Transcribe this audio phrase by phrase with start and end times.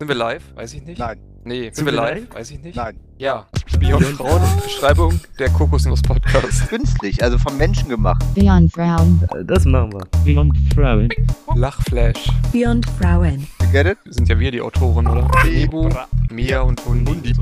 [0.00, 0.42] Sind wir live?
[0.56, 0.98] Weiß ich nicht.
[0.98, 2.20] Nein, Nee, sind, Sind wir wir live?
[2.20, 2.34] live?
[2.34, 2.74] Weiß ich nicht.
[2.74, 2.98] nein.
[3.18, 3.46] Ja.
[3.78, 6.68] Beyond Frauen, Beschreibung der Kokosnuss Podcast.
[6.70, 8.22] Künstlich, also vom Menschen gemacht.
[8.34, 9.22] Beyond Frauen.
[9.34, 10.06] Äh, Das machen wir.
[10.24, 11.10] Beyond Frauen.
[11.54, 12.30] Lachflash.
[12.50, 13.46] Beyond Frauen.
[13.60, 13.98] You get it?
[14.06, 15.30] Sind ja wir die Autoren, oder?
[15.44, 15.90] Nebu,
[16.30, 17.34] Mia und Hundi.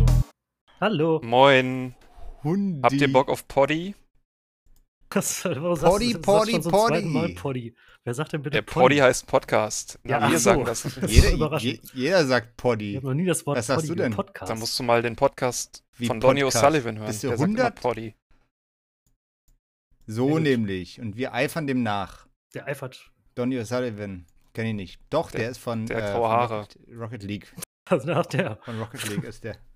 [0.80, 1.20] Hallo.
[1.22, 1.95] Moin.
[2.43, 2.80] Hundi.
[2.82, 3.95] Habt ihr Bock auf Poddy?
[5.11, 6.88] Was, warum Poddy, sagst du, Poddy, schon zum Poddy.
[6.95, 7.75] zweiten Mal Poddy?
[8.04, 9.98] Wer sagt denn bitte Der Poddy heißt Podcast.
[10.04, 10.45] Ja, Na, ach wir so.
[10.45, 10.82] sagen das.
[11.00, 12.95] Das Jeder, je, jeder sagt Ich Poddy.
[12.96, 14.12] habe noch nie das Wort Was sagst Poddy du denn?
[14.12, 14.50] im Podcast.
[14.50, 16.64] Da musst du mal den Podcast Wie von Donny Podcast?
[16.64, 17.07] O'Sullivan hören.
[17.07, 17.81] Bist du Der sagt immer 100?
[17.81, 18.14] Poddy.
[20.07, 20.43] So gut.
[20.43, 21.00] nämlich.
[21.00, 22.26] Und wir eifern dem nach.
[22.54, 23.11] Der eifert.
[23.34, 24.25] Donny O'Sullivan.
[24.54, 25.00] Kenn ich nicht.
[25.11, 26.61] Doch, der, Der- ist von, der äh, von Haare.
[26.61, 27.54] Rocket, Rocket League.
[27.90, 28.59] Also nach der.
[28.67, 29.56] Von Rocket League ist der.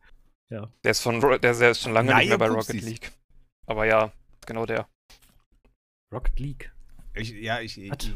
[0.51, 2.83] Der ist von der, der ist schon lange Nein, nicht mehr bei Rocket.
[2.83, 3.11] League.
[3.65, 4.13] Aber ja,
[4.45, 4.87] genau der.
[6.13, 6.73] Rocket League.
[7.15, 8.11] Ich, ja, ich, ich Was?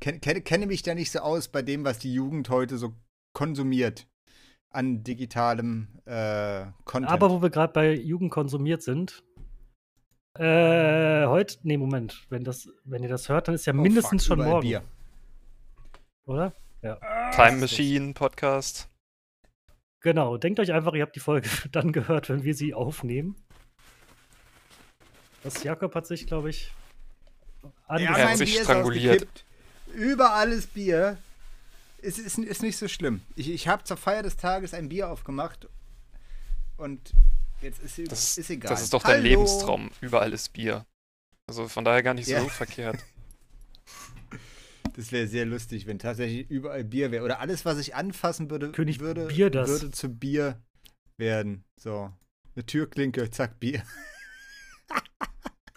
[0.00, 2.94] kenne, kenne, kenne mich da nicht so aus bei dem, was die Jugend heute so
[3.32, 4.06] konsumiert
[4.70, 7.10] an digitalem äh, Content.
[7.12, 9.22] Aber wo wir gerade bei Jugend konsumiert sind.
[10.38, 12.26] Äh, heute, nee, Moment.
[12.28, 14.68] Wenn, das, wenn ihr das hört, dann ist ja Oh, mindestens fuck, schon morgen.
[14.68, 14.84] Bier.
[16.24, 16.54] Oder?
[17.32, 18.88] Time Machine Podcast.
[20.02, 20.36] Genau.
[20.38, 23.36] Denkt euch einfach, ihr habt die Folge dann gehört, wenn wir sie aufnehmen.
[25.42, 26.72] Das Jakob hat sich, glaube ich,
[27.62, 28.16] Ja, angefangen.
[28.18, 29.44] hat mein sich Bier ist stranguliert.
[29.94, 31.18] Überall ist Bier.
[32.02, 33.20] Es ist, ist nicht so schlimm.
[33.36, 35.68] Ich, ich habe zur Feier des Tages ein Bier aufgemacht
[36.78, 37.12] und
[37.60, 38.70] jetzt ist, Das, ist egal.
[38.70, 39.22] das ist doch dein Hallo.
[39.24, 39.90] Lebenstraum.
[40.00, 40.86] Überall ist Bier.
[41.46, 42.44] Also von daher gar nicht so Ja.
[42.44, 42.98] verkehrt.
[44.96, 47.24] Das wäre sehr lustig, wenn tatsächlich überall Bier wäre.
[47.24, 49.68] Oder alles, was ich anfassen würde, König würde, Bier das.
[49.68, 50.60] würde zu Bier
[51.16, 51.64] werden.
[51.80, 52.10] So.
[52.56, 53.82] Eine Türklinke, zack, Bier.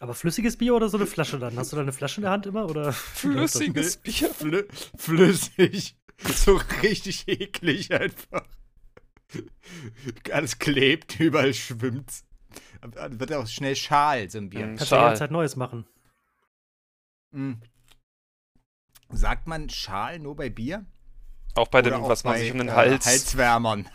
[0.04, 1.56] Aber flüssiges Bier oder so eine Flasche dann?
[1.56, 2.66] Hast du da eine Flasche in der Hand immer?
[2.70, 4.34] Oder Flüssiges Bier.
[4.34, 5.95] Flü flüssig.
[6.18, 8.44] So richtig eklig einfach.
[10.30, 12.12] Alles klebt, überall schwimmt.
[12.82, 14.66] Wird auch schnell schal, so ein Bier.
[14.66, 14.76] Mhm.
[14.76, 15.16] Kannst du die ganze Schal.
[15.16, 15.86] Zeit Neues machen.
[17.32, 17.54] Mm.
[19.10, 20.86] Sagt man Schal nur bei Bier?
[21.56, 23.06] Auch bei dem, auch was man bei, sich um den äh, Hals.
[23.06, 23.88] Halswärmern.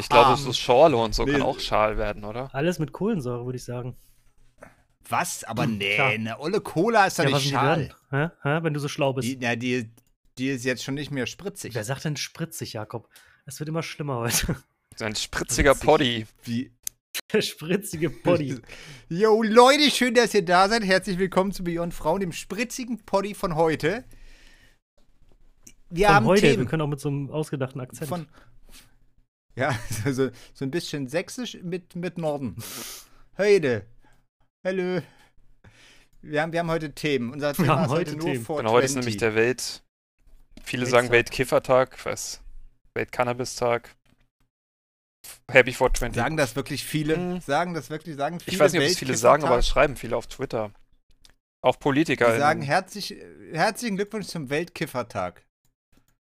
[0.00, 1.32] ich glaube, so Schorle und so Nee.
[1.34, 2.52] kann auch Schal werden, oder?
[2.52, 3.96] Alles mit Kohlensäure, würde ich sagen.
[5.10, 5.44] Was?
[5.44, 6.08] Aber nee, klar.
[6.08, 7.94] eine olle Cola ist doch was nicht Schal.
[8.10, 8.28] Hä?
[8.42, 8.58] Hä?
[8.62, 9.28] Wenn du so schlau bist.
[9.28, 9.90] Die, na, die,
[10.38, 11.74] die ist jetzt schon nicht mehr spritzig.
[11.74, 13.08] Wer sagt denn spritzig, Jakob?
[13.44, 14.56] Es wird immer schlimmer heute.
[14.96, 15.86] So ein spritziger Witzig.
[15.86, 16.26] Poddy.
[16.44, 16.72] Wie?
[17.32, 18.60] Der spritzige Body.
[19.08, 20.84] Yo, Leute, schön, dass ihr da seid.
[20.84, 24.04] Herzlich willkommen zu Beyond Frauen, dem spritzigen Poddy von heute.
[25.88, 26.42] Wir Von haben heute.
[26.42, 28.08] Wir Themen können auch mit so einem ausgedachten Akzent.
[28.08, 28.26] von.
[29.56, 29.76] Ja,
[30.06, 32.56] so, so ein bisschen sächsisch mit, mit Norden.
[33.36, 33.84] Heute.
[34.62, 35.00] Hallo.
[36.20, 37.32] Wir haben, wir haben heute Themen.
[37.32, 38.44] Unser Thema haben ist heute heute nur Themen.
[38.44, 39.82] vor Genau, heute ist nämlich der Welt.
[40.62, 41.12] Viele sagen Welttag.
[41.12, 42.42] Weltkiffertag, was?
[42.94, 43.96] Weltcannabistag.
[45.50, 46.14] Happy 420.
[46.14, 47.16] Sagen das wirklich viele?
[47.16, 47.40] Mhm.
[47.40, 48.16] Sagen das wirklich?
[48.16, 50.72] Sagen viele ich weiß nicht, ob es viele sagen, aber es schreiben viele auf Twitter.
[51.62, 52.30] Auch Politiker.
[52.30, 53.16] Die sagen herzlich,
[53.52, 55.46] herzlichen Glückwunsch zum Weltkiffertag.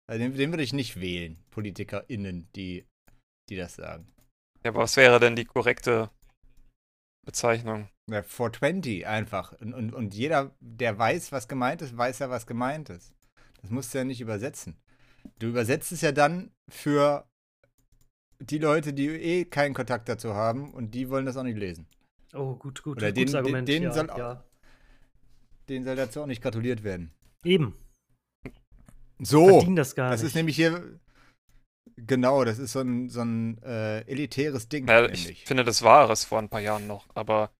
[0.06, 2.84] Also den, den würde ich nicht wählen, PolitikerInnen, die,
[3.48, 4.12] die das sagen.
[4.62, 6.10] ja, aber was wäre denn die korrekte
[7.24, 7.88] Bezeichnung?
[8.10, 9.52] Ja, 420 einfach.
[9.60, 13.12] Und, und, und jeder, der weiß, was gemeint ist, weiß ja, was gemeint ist.
[13.62, 14.76] Das musst du ja nicht übersetzen.
[15.40, 17.26] Du übersetzt es ja dann für
[18.38, 21.86] die Leute, die eh keinen Kontakt dazu haben und die wollen das auch nicht lesen.
[22.34, 22.98] oh, gut, gut.
[22.98, 23.68] Oder Gutes den- Argument.
[23.68, 24.44] den ja, soll- ja.
[25.68, 27.10] Denen soll dazu auch nicht gratuliert werden.
[27.44, 27.74] Eben.
[29.18, 30.28] So, das gar das nicht.
[30.28, 31.00] ist nämlich hier.
[31.96, 34.86] Genau, das ist so ein, so ein äh, elitäres Ding.
[34.86, 37.50] Ja, ich finde, das war es vor ein paar Jahren noch, aber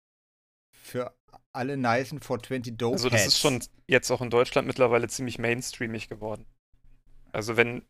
[0.86, 1.14] für
[1.52, 6.08] alle nicen 420 Dope also das ist schon jetzt auch in Deutschland mittlerweile ziemlich mainstreamig
[6.08, 6.46] geworden.
[7.32, 7.82] Also wenn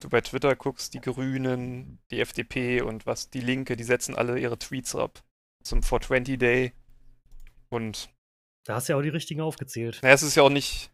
[0.00, 4.38] du bei Twitter guckst, die Grünen, die FDP und was die Linke, die setzen alle
[4.38, 5.22] ihre Tweets ab
[5.62, 6.72] zum 420 Day
[7.68, 8.10] und
[8.64, 10.00] Da hast du ja auch die richtigen aufgezählt.
[10.02, 10.90] naja, es ist ja auch nicht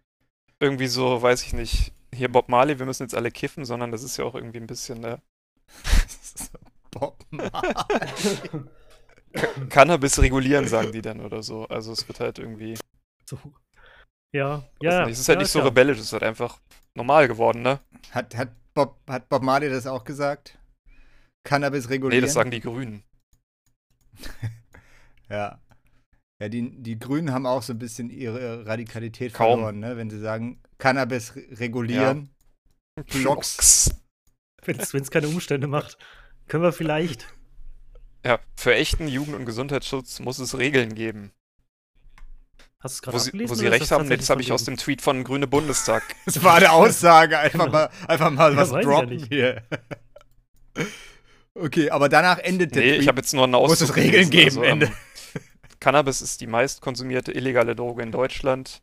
[0.58, 4.02] irgendwie so, weiß ich nicht, hier Bob Marley, wir müssen jetzt alle kiffen, sondern das
[4.02, 5.18] ist ja auch irgendwie ein bisschen äh,
[6.90, 7.74] Bob Marley.
[9.68, 11.66] Cannabis regulieren, sagen die dann oder so.
[11.68, 12.78] Also es wird halt irgendwie,
[13.28, 13.38] So.
[14.34, 15.08] Ja, ja.
[15.08, 15.68] es ist halt ja, nicht so klar.
[15.70, 16.60] rebellisch, es ist halt einfach
[16.94, 17.80] normal geworden, ne?
[18.10, 20.58] Hat, hat, Bob, hat Bob Marley das auch gesagt?
[21.44, 22.24] Cannabis Nee, regulieren?
[22.24, 23.02] das sagen die Grünen.
[25.28, 25.60] Ja.
[26.40, 29.54] Ja, die, die Grünen haben auch so ein bisschen ihre Radikalität Kaum.
[29.58, 29.96] verloren, ne?
[29.96, 32.30] wenn sie sagen, Cannabis re- regulieren.
[33.06, 33.90] Blocks.
[34.64, 35.98] Wenn es keine Umstände macht.
[36.46, 37.26] Können wir vielleicht.
[38.26, 41.32] Ja, für echten Jugend- und Gesundheitsschutz muss es Regeln geben.
[42.80, 44.76] Hast du es gerade Wo sie, wo sie recht haben, das habe ich aus dem
[44.76, 46.02] Tweet von Grüne Bundestag.
[46.26, 47.38] Das war eine Aussage.
[47.38, 47.72] Einfach Genau.
[47.72, 49.28] mal, einfach mal Ja, was ja droppen nicht.
[49.28, 49.62] hier.
[51.54, 53.02] Okay, aber danach endet der Nee, Tweet.
[53.02, 54.86] ich habe jetzt nur einen Muss Auszug es Regeln geben, Ende.
[54.86, 54.92] ähm,
[55.80, 58.82] Cannabis ist die meist konsumierte illegale Droge in Deutschland.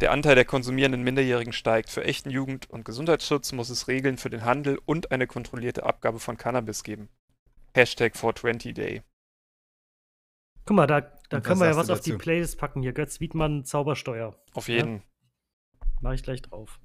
[0.00, 1.90] Der Anteil der konsumierenden Minderjährigen steigt.
[1.90, 6.18] Für echten Jugend- und Gesundheitsschutz muss es Regeln für den Handel und eine kontrollierte Abgabe
[6.18, 7.10] von Cannabis geben.
[7.74, 9.02] Hashtag 420 Day.
[10.64, 12.12] Guck mal, da, da können wir ja was auf die?
[12.16, 12.82] Playlist packen.
[12.82, 14.34] Hier, Götz Wiedmann, Zaubersteuer.
[14.54, 14.76] Auf Ja.
[14.76, 15.02] jeden.
[16.00, 16.80] Mache ich gleich drauf.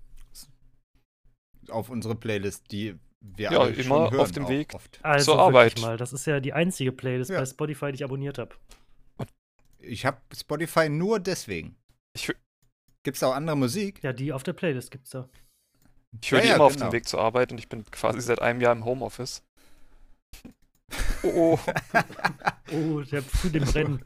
[1.70, 4.74] Auf unsere Playlist, die wir Ja, alle immer schon hören, auf dem Weg.
[4.74, 5.00] Oft.
[5.04, 5.80] Also Zur Arbeit.
[5.82, 7.40] mal, das ist ja die einzige Playlist Ja.
[7.40, 8.56] bei Spotify, die ich abonniert habe.
[9.82, 11.78] Ich habe Spotify nur deswegen.
[12.16, 12.36] Ich, hö-
[13.04, 14.04] Gibt es auch andere Musik?
[14.04, 15.30] Ja, die auf der Playlist gibt's da.
[16.22, 16.88] ich höre Ja, die ja, immer auf genau.
[16.88, 19.44] dem Weg zur Arbeit und ich bin quasi seit einem Jahr im Homeoffice.
[21.24, 21.74] Oh, oh.
[22.72, 24.06] Oh, der Früh dem Brennen.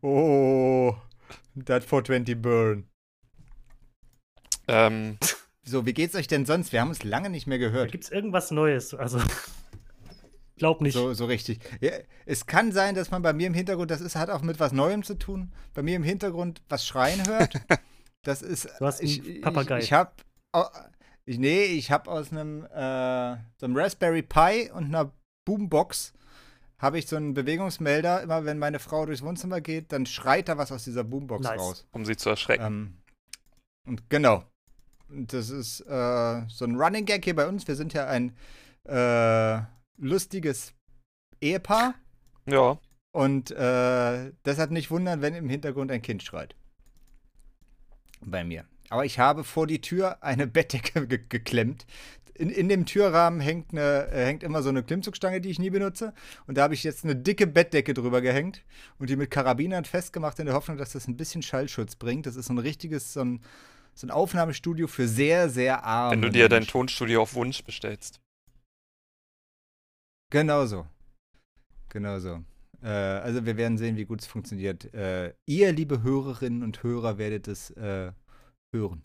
[0.00, 0.94] Oh,
[1.66, 2.88] that 420 Burn.
[4.68, 5.18] ähm,
[5.64, 6.72] So, wie geht's euch denn sonst?
[6.72, 7.92] Wir haben uns lange nicht mehr Da gehört.
[7.92, 8.94] gibt's irgendwas Neues.
[8.94, 9.20] Also,
[10.56, 10.94] glaub nicht.
[10.94, 11.60] So, so richtig.
[11.80, 11.92] Ja,
[12.26, 14.72] es kann sein, dass man bei mir im Hintergrund, das ist, hat auch mit was
[14.72, 17.54] Neuem zu tun, bei mir im Hintergrund was schreien hört.
[18.22, 18.68] Das ist.
[18.78, 19.78] Du hast einen ich, Papagei.
[19.78, 20.12] Ich, ich habe.
[21.24, 25.12] Ich, nee, ich habe aus einem, äh, so einem Raspberry Pi und einer
[25.44, 26.12] Boombox
[26.78, 28.22] habe ich so einen Bewegungsmelder.
[28.22, 31.60] Immer wenn meine Frau durchs Wohnzimmer geht, dann schreit da was aus dieser Boombox Nice.
[31.60, 31.86] raus.
[31.92, 32.64] um sie zu erschrecken.
[32.64, 32.96] Ähm,
[33.86, 34.44] und genau.
[35.08, 37.66] Und Das ist äh, so ein Running Gag hier bei uns.
[37.68, 38.36] Wir sind ja ein
[38.84, 39.60] äh,
[39.98, 40.74] lustiges
[41.40, 41.94] Ehepaar.
[42.46, 42.78] Ja,
[43.12, 46.56] Und äh, deshalb nicht wundern, wenn im Hintergrund ein Kind schreit.
[48.20, 48.64] Bei mir.
[48.92, 51.86] Aber ich habe vor die Tür eine Bettdecke ge geklemmt.
[52.34, 55.70] In, in dem Türrahmen hängt, eine, äh, hängt immer so eine Klimmzugstange, die ich nie
[55.70, 56.12] benutze.
[56.46, 58.62] Und da habe ich jetzt eine dicke Bettdecke drüber gehängt
[58.98, 62.26] und die mit Karabinern festgemacht, in der Hoffnung, dass das ein bisschen Schallschutz bringt.
[62.26, 63.40] Das ist so ein richtiges, so ein,
[63.94, 66.66] so ein Aufnahmestudio für sehr, sehr arme wenn du dir dein.
[66.66, 68.20] Tonstudio auf Wunsch bestellst.
[70.28, 70.86] Genau so.
[71.88, 72.42] Genau so.
[72.82, 74.92] Äh, also wir werden sehen, wie gut es funktioniert.
[74.92, 78.12] Äh, ihr, liebe Hörerinnen und Hörer, werdet es äh,
[78.72, 79.02] hören.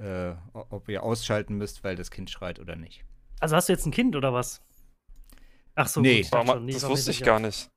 [0.00, 3.04] Äh, ob ihr ausschalten müsst, weil das Kind schreit oder nicht.
[3.40, 4.62] Also hast du jetzt ein Kind oder was?
[5.76, 6.22] Ach so, Nee.
[6.22, 7.70] gut, Warum, schon, nee, das wusste ich gar nicht.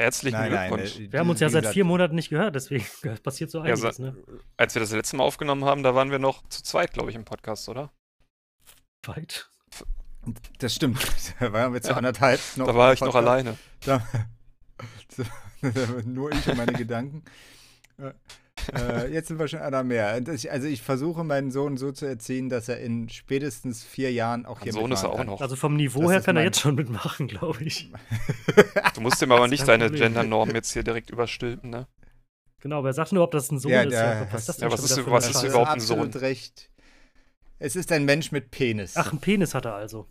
[0.00, 0.98] Herzlichen Glückwunsch.
[0.98, 2.84] äh, Wir haben uns ja seit vier Monaten nicht gehört, deswegen
[3.22, 4.16] passiert so Ja, einiges, sa- ne?
[4.56, 7.16] Als wir das letzte Mal aufgenommen haben, da waren wir noch zu zweit, glaube ich,
[7.16, 7.92] im Podcast, oder?
[9.06, 9.50] Weit.
[10.58, 10.98] Das stimmt.
[11.40, 11.96] Da waren wir zu Ja.
[11.96, 12.66] anderthalb noch.
[12.66, 13.56] da war ich noch alleine.
[13.84, 14.06] Da,
[16.04, 17.22] nur ich und meine Gedanken.
[18.74, 20.20] Äh, jetzt sind wir schon einer mehr.
[20.28, 24.46] Ich- Also ich versuche meinen Sohn so zu erziehen, dass er in spätestens vier Jahren
[24.46, 25.26] auch hier Mein Sohn ist er auch kann.
[25.26, 25.40] noch.
[25.40, 27.90] Also vom Niveau Das her kann er jetzt schon mitmachen, glaube ich.
[28.94, 29.90] Du musst ihm aber nicht deine.
[29.90, 31.86] Gendernorm jetzt hier direkt überstülpen, ne?
[32.60, 33.92] Genau, aber er sagt nur, ob das ein Sohn Ja, ist.
[33.94, 36.10] Ja, was ist das ja, denn was ist was ist überhaupt ein Sohn?
[36.12, 36.70] recht.
[37.58, 38.96] Es ist ein Mensch mit Penis.
[38.96, 40.06] Ach, einen Penis hat er also.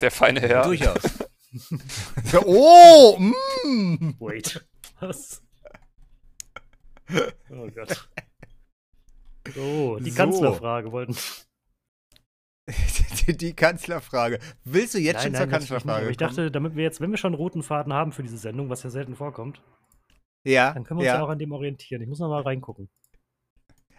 [0.00, 0.62] Der feine Herr.
[0.62, 1.02] Durchaus.
[2.44, 4.14] Oh, mm.
[4.18, 4.64] Wait.
[5.00, 5.42] Was?
[7.50, 8.08] Oh Gott.
[9.54, 10.16] So, die So.
[10.16, 11.16] Kanzlerfrage wollten.
[13.26, 14.38] die, Kanzlerfrage.
[14.64, 15.54] Willst du jetzt nein, schon nein, zur nicht.
[15.54, 18.22] Kanzlerfrage Aber ich dachte, damit wir jetzt, wenn wir schon einen roten Faden haben für
[18.22, 19.62] diese Sendung, was ja selten vorkommt,
[20.44, 21.22] ja, dann können wir uns ja, ja.
[21.22, 22.02] auch an dem orientieren.
[22.02, 22.90] Ich muss noch mal reingucken.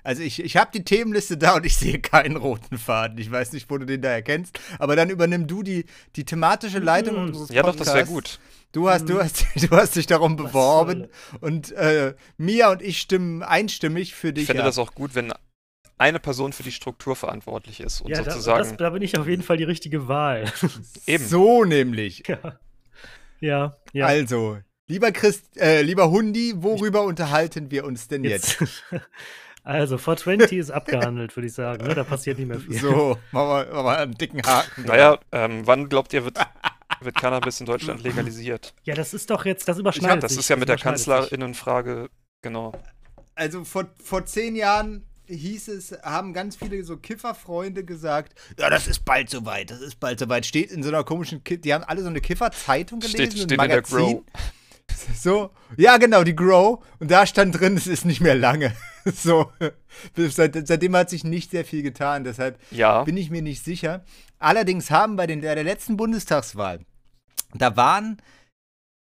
[0.04, 3.18] Also ich, ich habe die Themenliste da und ich sehe keinen roten Faden.
[3.18, 4.60] Ich weiß nicht, wo du den da erkennst.
[4.80, 5.86] Aber dann übernimm du die,
[6.16, 7.24] die thematische Leitung Mhm.
[7.30, 8.14] unseres Ja, doch, das wäre Podcasts.
[8.38, 8.40] gut.
[8.72, 9.20] Du hast, du, Mhm.
[9.20, 11.08] hast, du hast dich darum Was beworben
[11.42, 14.68] und äh, Mia und ich stimmen einstimmig für dich Ich fände ab.
[14.70, 15.34] das auch gut, wenn
[15.98, 18.78] eine Person für die Struktur verantwortlich ist und Ja, da, das, sozusagen.
[18.78, 20.46] da bin ich auf jeden Fall die richtige Wahl.
[21.08, 21.26] eben.
[21.26, 22.24] So nämlich.
[22.28, 22.60] ja.
[23.42, 24.06] Ja, ja.
[24.06, 28.60] Also, lieber Christ, äh, lieber Hundi, worüber unterhalten wir uns denn jetzt?
[28.60, 28.84] Jetzt.
[29.64, 31.86] Also, 420 ist abgehandelt, würde ich sagen.
[31.86, 31.94] Ne?
[31.94, 32.80] Da passiert nicht mehr viel.
[32.80, 34.86] So, machen wir, machen wir einen dicken Haken.
[34.86, 36.38] naja, ähm, wann glaubt ihr, wird,
[37.02, 38.74] wird Cannabis in Deutschland legalisiert?
[38.84, 40.40] Ja, das ist doch jetzt, das überschneidet Das sich.
[40.40, 40.78] ist ja mit der.
[40.78, 42.10] Kanzlerinnenfrage,
[42.42, 42.72] genau.
[43.36, 48.88] Also vor, vor zehn Jahren hieß es, haben ganz viele so Kifferfreunde gesagt, ja, das
[48.88, 50.46] ist bald soweit, das ist bald soweit.
[50.46, 53.32] Steht in so einer komischen, Ki die haben alle so eine Kifferzeitung gelesen, Steht, ein
[53.38, 53.98] steht in der Magazin.
[53.98, 54.24] Grow.
[55.16, 56.84] So, ja, genau, die Grow.
[57.00, 58.74] Und da stand drin, es ist nicht mehr lange.
[59.14, 59.52] So,
[60.16, 62.24] Seit, seitdem hat sich nicht sehr viel getan.
[62.24, 64.04] Deshalb Ja, bin ich mir nicht sicher.
[64.40, 66.82] Allerdings haben bei den, der letzten Bundestagswahl,
[67.54, 68.18] da waren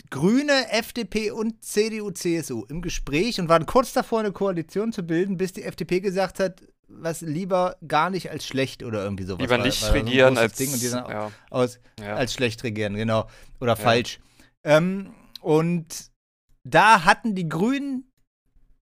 [0.10, 5.38] Grüne, FDP und CDU, CSU im Gespräch und waren kurz davor, eine Koalition zu bilden,
[5.38, 9.41] bis die FDP gesagt hat, was lieber gar nicht als schlecht oder irgendwie sowas.
[9.41, 10.53] lieber War- nicht war ein regieren als.
[10.53, 12.15] Ding und die sind ja, aus, ja.
[12.15, 13.27] als schlecht regieren, genau.
[13.62, 14.20] Oder falsch.
[14.63, 16.10] Ähm, und
[16.63, 18.08] da hatten die Grünen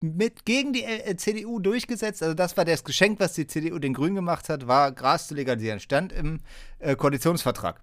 [0.00, 2.22] mit gegen die äh, CDU durchgesetzt.
[2.22, 5.34] Also das war das Geschenk, was die CDU den Grünen gemacht hat, war Gras zu
[5.34, 5.80] legalisieren.
[5.80, 6.40] Stand im
[6.78, 7.82] äh, Koalitionsvertrag.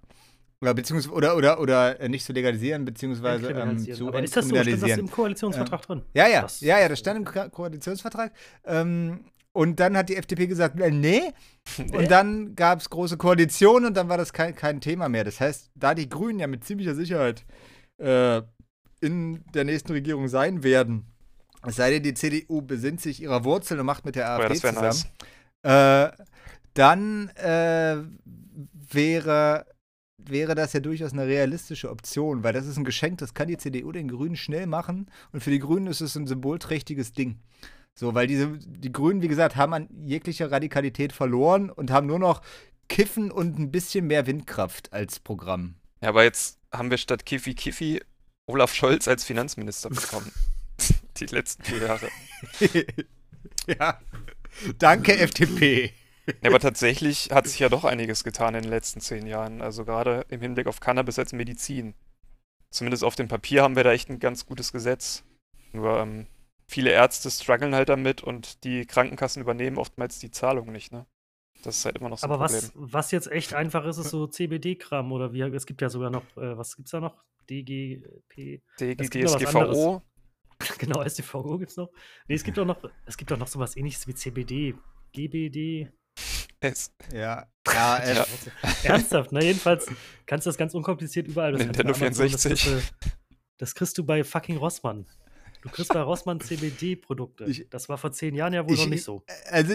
[0.60, 4.46] Oder, beziehungsweise, oder, oder, oder äh, nicht zu legalisieren, beziehungsweise ähm, zu Aber ist das
[4.48, 4.56] so?
[4.56, 6.02] Steht das im Koalitionsvertrag drin?
[6.14, 8.32] Ja, ja, Das- ja, ja, das stand im Ko- Koalitionsvertrag.
[8.64, 11.32] Ähm, und dann hat die FDP gesagt, äh, nee.
[11.92, 15.24] Und dann gab es große Koalition und dann war das kein, kein Thema mehr.
[15.24, 17.44] Das heißt, da die Grünen ja mit ziemlicher Sicherheit
[19.00, 21.06] in der nächsten Regierung sein werden,
[21.66, 24.46] es sei denn, die CDU besinnt sich ihrer Wurzeln und macht mit der Oh ja,
[24.46, 25.12] AfD das wäre zusammen,
[25.62, 26.12] nice.
[26.12, 26.24] äh,
[26.74, 28.02] dann äh,
[28.90, 29.66] wäre,
[30.18, 33.56] wäre das ja durchaus eine realistische Option, weil das ist ein Geschenk, das kann die
[33.56, 37.38] CDU den Grünen schnell machen und für die Grünen ist es ein symbolträchtiges Ding.
[37.96, 42.18] So, weil diese, die Grünen, wie gesagt, haben an jeglicher Radikalität verloren und haben nur
[42.18, 42.42] noch
[42.88, 45.76] Kiffen und ein bisschen mehr Windkraft als Programm.
[46.00, 48.02] Ja, aber jetzt haben wir statt Kiffi Kiffi
[48.46, 50.30] Olaf Scholz als Finanzminister bekommen.
[51.18, 52.08] Die letzten vier Jahre.
[53.66, 54.00] ja.
[54.78, 55.92] Danke, FDP.
[56.26, 59.60] Ja, aber tatsächlich hat sich ja doch einiges getan in den letzten zehn Jahren.
[59.60, 61.94] Also gerade im Hinblick auf Cannabis als Medizin.
[62.70, 65.24] Zumindest auf dem Papier haben wir da echt ein ganz gutes Gesetz.
[65.72, 66.26] Nur ähm,
[66.66, 71.06] viele Ärzte strugglen halt damit und die Krankenkassen übernehmen oftmals die Zahlung nicht, ne?
[71.62, 72.62] Das ist halt immer noch so ein Aber Problem.
[72.62, 76.10] was, was jetzt echt einfach ist, ist so CBD-Kram oder wie, es gibt ja sogar
[76.10, 77.24] noch, äh, was gibt's da noch?
[77.48, 80.02] DGP, es was DSGVO,
[80.78, 81.90] genau, StVO gibt's noch.
[82.28, 84.74] Nee, es gibt auch noch, es gibt auch noch sowas ähnliches wie CBD,
[85.12, 85.88] GBD.
[86.60, 87.46] es, Ja.
[87.72, 88.26] Ja, Ja.
[88.84, 89.42] Ernsthaft, ne?
[89.44, 89.86] Jedenfalls
[90.26, 91.52] kannst du das ganz unkompliziert überall.
[91.52, 92.50] Das Nintendo bei Amazon, 64.
[92.52, 93.08] Das, kriegst du-
[93.58, 95.06] das kriegst du bei fucking Rossmann.
[95.62, 97.46] Du kriegst bei Rossmann CBD-Produkte.
[97.70, 99.22] Das war vor zehn Jahren ja wohl Ich- noch nicht so.
[99.46, 99.74] Also,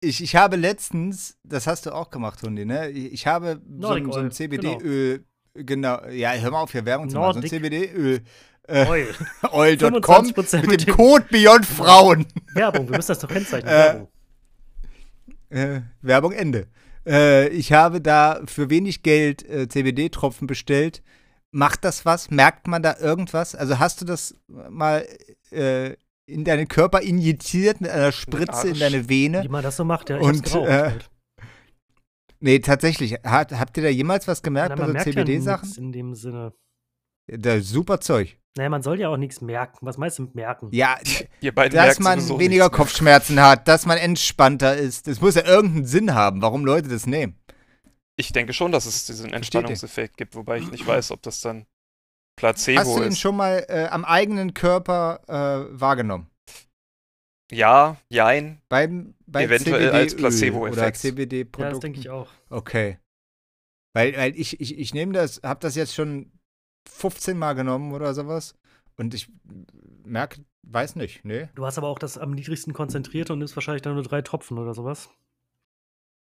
[0.00, 2.90] ich, ich habe letztens, das hast du auch gemacht, Hundi, ne?
[2.90, 5.24] Ich habe so, so ein CBD-Öl,
[5.54, 6.04] genau.
[6.08, 7.34] ja, hör mal auf, hier Werbung zu machen.
[7.34, 8.22] So ein CBD-Öl,
[8.68, 9.14] äh, Oil.
[9.52, 12.26] oil.com 25% mit dem Code Beyond Frauen.
[12.54, 13.72] Werbung, wir müssen das doch kennzeichnen.
[13.72, 14.08] Äh, Werbung.
[15.50, 16.68] Äh, Werbung Ende.
[17.06, 21.02] Äh, ich habe da für wenig Geld äh, CBD-Tropfen bestellt.
[21.50, 22.30] Macht das was?
[22.30, 23.54] Merkt man da irgendwas?
[23.54, 25.06] Also hast du das mal
[25.50, 25.94] äh,
[26.26, 29.42] in deinen Körper injiziert mit einer Spritze in deine Vene?
[29.44, 30.18] Wie man das so macht, ja.
[30.18, 31.10] Ich Und, geraucht äh, halt.
[32.40, 33.14] Nee, tatsächlich.
[33.24, 35.66] Hat, habt ihr da jemals was gemerkt bei so ja CBD-Sachen?
[35.66, 36.52] nichts in dem Sinne.
[37.28, 38.38] Da, super Zeug.
[38.56, 39.78] Naja, man soll ja auch nichts merken.
[39.82, 40.70] Was meinst du mit merken?
[40.72, 40.98] Ja,
[41.70, 42.70] dass man weniger mehr.
[42.70, 45.06] Kopfschmerzen hat, dass man entspannter ist.
[45.06, 47.38] Das muss ja irgendeinen Sinn haben, warum Leute das nehmen.
[48.16, 51.66] Ich denke schon, dass es diesen Entspannungseffekt gibt, wobei ich nicht weiß, ob das dann
[52.36, 53.20] Placebo Hast du ihn ist.
[53.20, 56.28] schon mal äh, am eigenen Körper äh, wahrgenommen?
[57.52, 58.60] Ja, jein.
[58.68, 61.16] Beim, beim Eventuell als CBD-Öl Placebo-Effekt.
[61.56, 62.28] Oder Ja, das denke ich auch.
[62.50, 62.98] Okay.
[63.94, 66.30] Weil, weil ich, ich, ich nehme das, habe das jetzt schon
[66.88, 68.54] 15 Mal genommen oder sowas.
[68.96, 69.30] Und ich
[70.04, 71.50] merke, weiß nicht, ne?
[71.54, 74.58] Du hast aber auch das am niedrigsten konzentriert und ist wahrscheinlich dann nur drei Tropfen
[74.58, 75.10] oder sowas.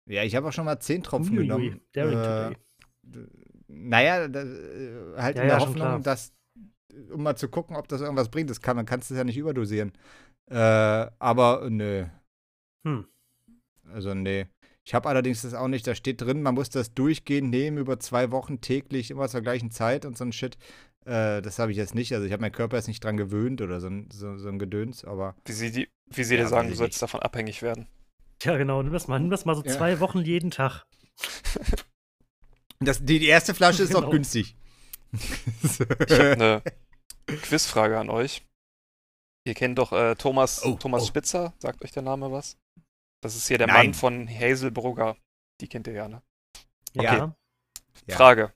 [0.07, 1.81] Ja, ich habe auch schon mal 10 Tropfen Uiuiui, genommen.
[1.93, 2.55] Daring Äh.
[3.67, 6.33] Naja, da, äh, halt Ja, in ja, der schon Hoffnung, dass,
[7.11, 8.49] um mal zu gucken, ob das irgendwas bringt.
[8.49, 9.93] Das kann, man kannst es ja nicht überdosieren.
[10.47, 10.55] Äh,
[11.19, 12.05] aber nö.
[12.85, 13.07] Hm.
[13.91, 14.47] Also nee.
[14.87, 17.99] Ich habe allerdings das auch nicht, da steht drin, man muss das durchgehend nehmen über
[17.99, 20.57] zwei Wochen täglich, immer zur gleichen Zeit und so ein Shit.
[21.05, 22.13] Äh, das habe ich jetzt nicht.
[22.13, 24.59] Also ich habe meinen Körper jetzt nicht dran gewöhnt oder so ein, so, so ein
[24.59, 27.61] Gedöns, aber Wie sie, die, wie sie dir Ja, sagen, weiß du sollst davon abhängig
[27.63, 27.87] werden.
[28.43, 28.83] Ja, genau.
[28.83, 29.71] Nimm das mal, nimm das mal so Ja.
[29.71, 30.83] zwei Wochen jeden Tag.
[32.79, 34.11] das, die, die erste Flasche ist auch Genau.
[34.11, 34.55] günstig.
[35.13, 35.79] Ich
[36.11, 36.61] habe eine
[37.27, 38.43] Quizfrage an euch.
[39.47, 41.05] Ihr kennt doch äh, Thomas, Oh, Thomas oh.
[41.07, 42.57] Spitzer, sagt euch der Name was?
[43.25, 43.87] Das ist hier der Nein.
[43.87, 45.17] Mann von Hazel Brugger.
[45.59, 46.21] Die kennt ihr ja, ne?
[46.93, 47.35] Ja.
[48.05, 48.15] Ja.
[48.15, 48.53] Frage.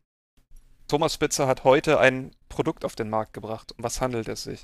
[0.87, 3.73] Thomas Spitzer hat heute ein Produkt auf den Markt gebracht.
[3.75, 4.61] Um was handelt es sich?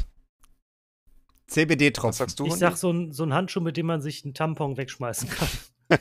[1.48, 2.14] Was CBD-Tropfen.
[2.14, 2.46] sagst du?
[2.46, 2.60] Ich Hundi?
[2.60, 5.50] sag so ein, so ein Handschuh, mit dem man sich einen Tampon wegschmeißen kann.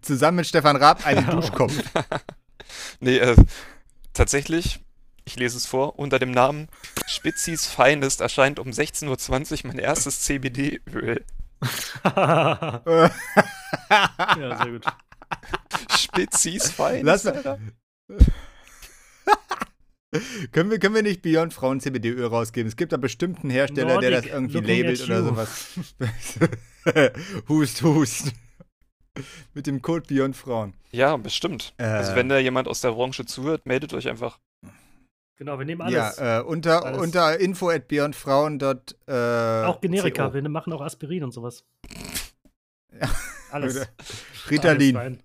[0.00, 1.28] Zusammen mit Stefan Raab einen.
[1.28, 1.74] Duschkopf.
[3.00, 3.36] nee, äh,
[4.14, 4.80] tatsächlich,
[5.30, 6.68] ich lese es vor, unter dem Namen
[7.06, 11.24] Spitzis Finest erscheint um 16.20 Uhr mein erstes CBD-Öl.
[12.04, 12.82] ja,
[14.62, 14.84] sehr gut.
[15.96, 17.58] Spitzis Finest, Lass mal- Alter.
[20.52, 22.68] können, wir, können wir nicht Beyond Frauen CBD-Öl rausgeben?
[22.68, 25.66] Es gibt da bestimmt einen Hersteller, der das Nordic, irgendwie labelt oder sowas.
[27.48, 28.32] hust, hust.
[29.54, 30.74] Mit dem Code Beyond Frauen.
[30.92, 31.74] Ja, bestimmt.
[31.78, 32.16] Also Äh.
[32.16, 34.38] wenn da jemand aus der Branche zuhört, meldet euch einfach.
[35.40, 36.18] Genau, wir nehmen alles.
[36.18, 36.98] Ja, äh, unter, Alles.
[37.00, 38.60] unter info at beyondfrauen.
[38.60, 39.14] Äh,
[39.64, 40.34] auch Generika, CO.
[40.34, 41.64] wir machen auch Aspirin und sowas.
[42.92, 43.08] Ja.
[43.50, 43.88] Alles.
[44.50, 44.98] Ritalin.
[44.98, 45.18] Alles.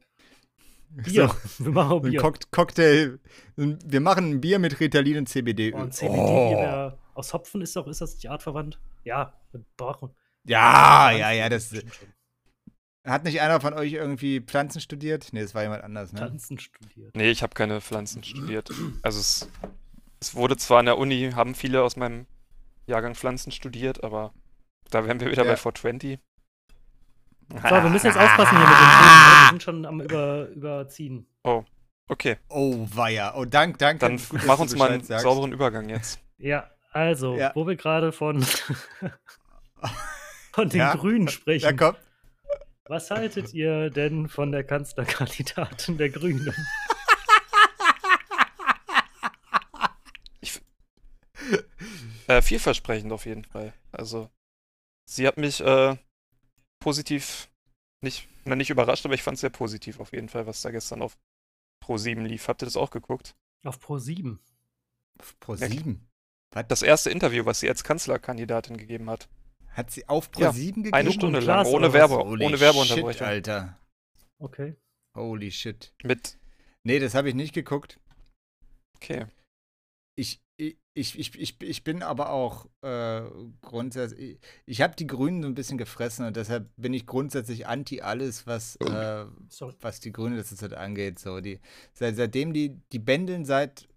[0.89, 1.29] Bier.
[1.60, 2.22] Wir machen auch So ein Bier.
[2.22, 3.19] Cock Cocktail.
[3.57, 5.74] Wir machen ein Bier mit Ritalin und CBD.
[5.74, 6.51] Oh, ein CBD Oh.
[6.51, 8.79] wär- aus Hopfen ist doch, ist das nicht artverwandt?
[9.03, 10.15] Ja, wir brauchen.
[10.45, 11.50] Ja, ja, ja.
[11.50, 11.74] Das,
[13.05, 15.27] hat nicht einer von euch irgendwie Pflanzen studiert?
[15.34, 16.19] Nee, das war jemand anders, ne?
[16.19, 17.13] Pflanzen studiert.
[17.17, 18.69] Nee, ich habe keine Pflanzen studiert.
[19.01, 19.50] Also es,
[20.25, 22.25] es wurde zwar an der Uni, haben viele aus meinem
[22.88, 24.34] Jahrgang Pflanzen studiert, aber
[24.89, 25.51] da wären wir wieder Ja.
[25.51, 26.20] bei 420.
[27.50, 29.05] So, wir müssen jetzt aufpassen hier mit den Themen.
[29.05, 29.41] ne?
[29.44, 31.27] Wir sind schon am über, überziehen.
[32.08, 33.36] Okay, Oh, weia.
[33.36, 34.00] Oh, dank, danke.
[34.00, 35.24] dann Gut, mach uns mal einen sagst.
[35.24, 36.20] sauberen Übergang jetzt.
[36.38, 37.51] Ja, also, Ja.
[37.55, 38.41] wo wir gerade von,
[40.53, 40.96] von den Ja.
[40.96, 41.77] Grünen Ja, sprechen.
[41.77, 41.96] komm.
[42.88, 46.51] Was haltet ihr denn von der Kanzlerkandidatin der Grünen?
[52.27, 53.74] Äh, vielversprechend auf jeden Fall.
[53.91, 54.29] Also,
[55.10, 55.96] sie hat mich äh,
[56.79, 57.50] positiv,
[58.01, 60.72] nicht, na, nicht überrascht, aber ich fand es sehr positiv auf jeden Fall, was da
[60.72, 61.17] gestern auf
[61.82, 62.48] Pro 7 lief.
[62.48, 63.36] Habt ihr das auch geguckt?
[63.63, 64.39] Auf Pro 7.
[65.39, 66.08] Pro 7.
[66.67, 69.27] Das erste Interview, was sie als Kanzlerkandidatin gegeben hat.
[69.72, 70.94] Hat sie auf Pro Ja, 7 gegeben?
[70.96, 71.91] Eine Stunde lang, ohne?
[71.91, 73.27] Werbe, Holy ohne Shit, Werbeunterbrechung.
[73.27, 73.77] Alter.
[74.39, 74.75] Okay.
[75.15, 75.94] Holy shit.
[76.03, 76.38] Mit,
[76.84, 78.00] Nee, das habe ich nicht geguckt.
[78.96, 79.25] okay.
[80.15, 83.22] Ich, ich, ich, ich, ich, ich bin aber auch äh,
[83.62, 84.40] grundsätzlich.
[84.66, 88.48] Ich, habe die Grünen so ein bisschen gefressen und deshalb bin ich grundsätzlich anti alles,
[88.48, 89.25] was, äh,
[89.82, 91.20] was die Grüne letzte Zeit angeht.
[91.20, 91.60] So, die,
[91.94, 93.90] seit, seitdem die, die bändeln seit,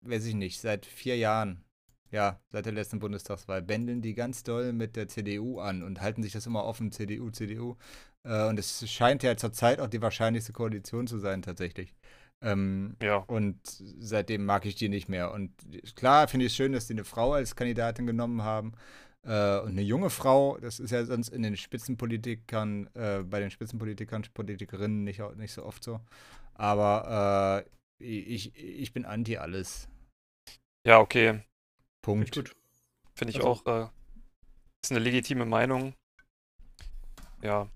[0.00, 1.64] weiß ich nicht, seit vier Jahren.
[2.10, 6.22] Ja, seit der letzten Bundestagswahl bändeln die ganz doll mit der CDU an und halten
[6.22, 7.76] sich das immer offen, CDU, CDU.
[8.24, 11.94] Äh, und es scheint ja zurzeit auch die wahrscheinlichste Koalition zu sein, tatsächlich.
[12.40, 13.16] Ähm, Ja.
[13.16, 15.32] und seitdem mag ich die nicht mehr.
[15.32, 15.52] Und
[15.96, 18.72] klar finde ich es schön, dass die eine Frau als Kandidatin genommen haben.
[19.26, 23.50] Äh, und eine junge Frau, das ist ja sonst in den Spitzenpolitikern, äh, bei den
[23.50, 26.00] Spitzenpolitikern, Politikerinnen nicht, nicht so oft so.
[26.54, 27.64] Aber
[28.00, 29.88] äh, ich, ich bin anti alles.
[30.86, 31.40] Ja, okay.
[32.02, 32.34] Punkt.
[33.14, 33.88] Finde ich Also- auch, äh,
[34.84, 35.94] ist eine legitime Meinung.
[37.42, 37.68] Ja.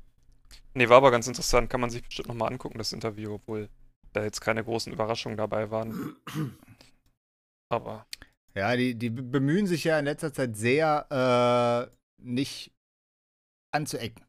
[0.74, 1.68] Nee, war aber ganz interessant.
[1.68, 3.68] Kann man sich bestimmt nochmal angucken, das Interview, obwohl
[4.12, 6.16] da jetzt keine großen Überraschungen dabei waren.
[7.70, 8.06] Aber
[8.54, 12.72] Ja, die, die be- bemühen sich ja in letzter Zeit sehr, äh, nicht
[13.72, 14.24] anzuecken.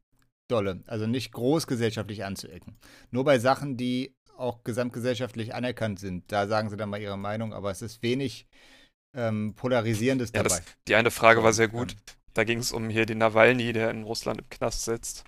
[0.50, 0.84] Dolle.
[0.88, 2.78] Also nicht großgesellschaftlich anzuecken.
[3.12, 6.32] Nur bei Sachen, die auch gesamtgesellschaftlich anerkannt sind.
[6.32, 8.48] Da sagen sie dann mal ihre Meinung, aber es ist wenig
[9.16, 10.60] ähm, Polarisierendes Ja, dabei.
[10.60, 11.96] das, die eine Frage war sehr Ähm, gut.
[12.34, 15.24] Da ging es um hier den Nawalny, der in Russland im Knast sitzt.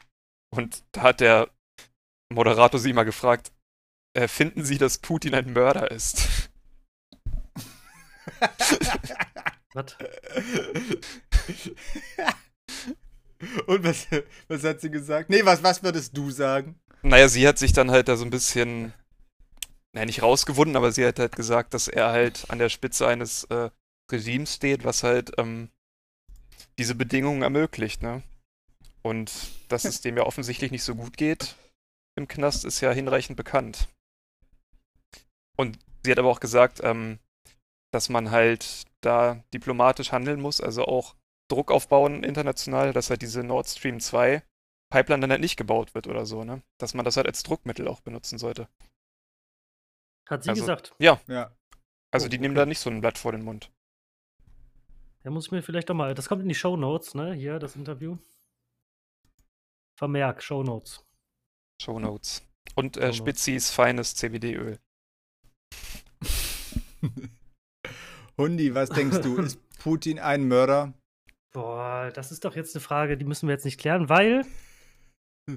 [0.51, 1.49] Und da hat der
[2.33, 3.51] Moderator sie mal gefragt,
[4.15, 6.49] äh, finden Sie, dass Putin ein Mörder ist?
[9.73, 9.97] Was?
[13.67, 14.07] Und was,
[14.47, 15.29] was hat sie gesagt?
[15.29, 16.79] Nee, was, was würdest du sagen?
[17.03, 18.93] Naja, sie hat sich dann halt da so ein bisschen,
[19.93, 23.43] naja, nicht rausgewunden, aber sie hat halt gesagt, dass er halt an der Spitze eines
[23.45, 23.69] äh,
[24.11, 25.69] Regimes steht, was halt ähm,
[26.79, 28.23] diese Bedingungen ermöglicht, ne?
[29.01, 29.31] Und
[29.67, 31.55] dass es dem ja offensichtlich nicht so gut geht
[32.15, 33.87] im Knast, ist ja hinreichend bekannt.
[35.55, 37.19] Und sie hat aber auch gesagt, ähm,
[37.93, 41.15] dass man halt da diplomatisch handeln muss, also auch
[41.49, 44.43] Druck aufbauen international, dass halt diese Nord Stream 2
[44.91, 46.61] Pipeline dann halt nicht gebaut wird oder so, ne?
[46.79, 48.67] Dass man das halt als Druckmittel auch benutzen sollte.
[50.29, 50.95] Hat sie Also- gesagt.
[50.99, 51.19] Ja.
[52.11, 52.61] Also Oh, die nehmen okay.
[52.61, 53.71] da nicht so ein Blatt vor den Mund.
[55.23, 56.13] Da muss ich mir vielleicht doch mal.
[56.13, 57.33] Das kommt in die Show Notes, ne?
[57.33, 58.17] Hier, das Interview.
[59.97, 61.03] Vermerk, Show Notes.
[61.81, 62.45] Show Notes.
[62.75, 63.17] Und äh, Shownotes.
[63.17, 64.79] Spitzis feines CBD-Öl.
[68.37, 69.37] Hundi, was denkst du?
[69.37, 70.93] Ist Putin ein Mörder?
[71.53, 74.45] Boah, das ist doch jetzt eine Frage, die müssen wir jetzt nicht klären, weil.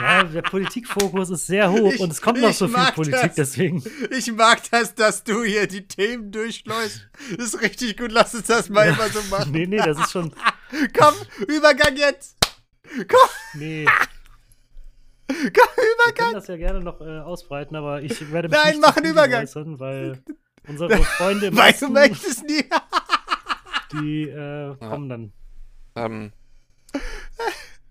[0.00, 3.34] ja, der Politikfokus ist sehr hoch Ich- und es kommt noch so viel Politik, das.
[3.36, 3.82] deswegen.
[4.10, 7.08] Ich mag das, dass du hier die Themen durchschleust.
[7.36, 9.52] Das ist richtig gut, lass uns das mal immer so machen.
[9.52, 10.34] Nee, nee, das ist schon.
[10.98, 11.14] Komm,
[11.48, 12.36] Übergang jetzt.
[13.08, 13.86] Komm, Nee,
[15.42, 16.14] wir Übergang.
[16.16, 19.06] können das ja gerne noch äh, ausbreiten, aber ich werde mich Nein, nicht mach einen
[19.06, 19.42] Übergang.
[19.42, 20.22] äußern, weil
[20.68, 22.64] unsere Freunde im Weil du möchtest nie.
[23.92, 25.32] die äh, kommen dann.
[25.96, 26.32] Ähm,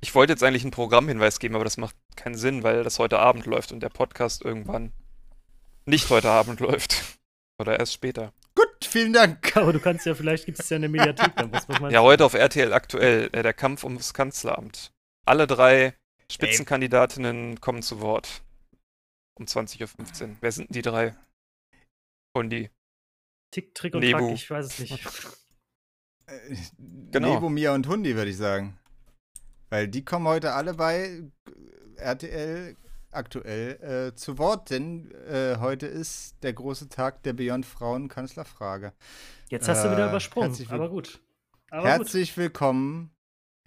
[0.01, 3.19] ich wollte jetzt eigentlich einen Programmhinweis geben, aber das macht keinen Sinn, weil das heute
[3.19, 4.93] Abend läuft und der Podcast irgendwann
[5.85, 7.17] nicht heute Abend läuft.
[7.59, 8.31] Oder erst später.
[8.55, 9.55] Gut, vielen Dank.
[9.57, 12.01] Aber du kannst ja, vielleicht gibt es ja eine Mediathek, dann was, was meinst Ja,
[12.01, 14.91] heute auf RTL aktuell, äh, der Kampf ums Kanzleramt.
[15.25, 15.93] Alle drei
[16.31, 18.41] Spitzenkandidatinnen kommen zu Wort.
[19.35, 20.35] Um 20.15 Uhr.
[20.41, 21.15] Wer sind denn die drei?
[22.33, 22.69] Und die.
[23.51, 24.19] Tick, Trick und Nebu.
[24.19, 25.05] Track, ich weiß es nicht.
[26.27, 26.55] Äh,
[27.11, 27.33] Genau.
[27.33, 28.77] Nebomir und Hundi, würde ich sagen.
[29.69, 31.23] Weil die kommen heute alle bei
[31.95, 32.75] RTL
[33.11, 38.93] aktuell äh, zu Wort, denn äh, heute ist der große Tag der Beyond Frauen Kanzlerfrage.
[39.49, 41.19] Jetzt hast du wieder Äh, übersprungen, aber gut.
[41.71, 43.11] Aber Herzlich willkommen.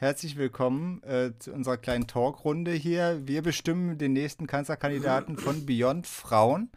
[0.02, 3.20] Herzlich willkommen äh, zu unserer kleinen Talkrunde hier.
[3.24, 6.72] Wir bestimmen den nächsten Kanzlerkandidaten von Beyond Frauen,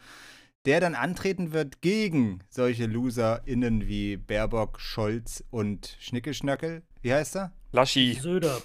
[0.67, 6.83] der dann antreten wird gegen solche LoserInnen wie Baerbock, Scholz und Schnickeschnackel.
[7.01, 7.51] Wie heißt er?
[7.71, 8.13] Laschi.
[8.13, 8.61] Söder.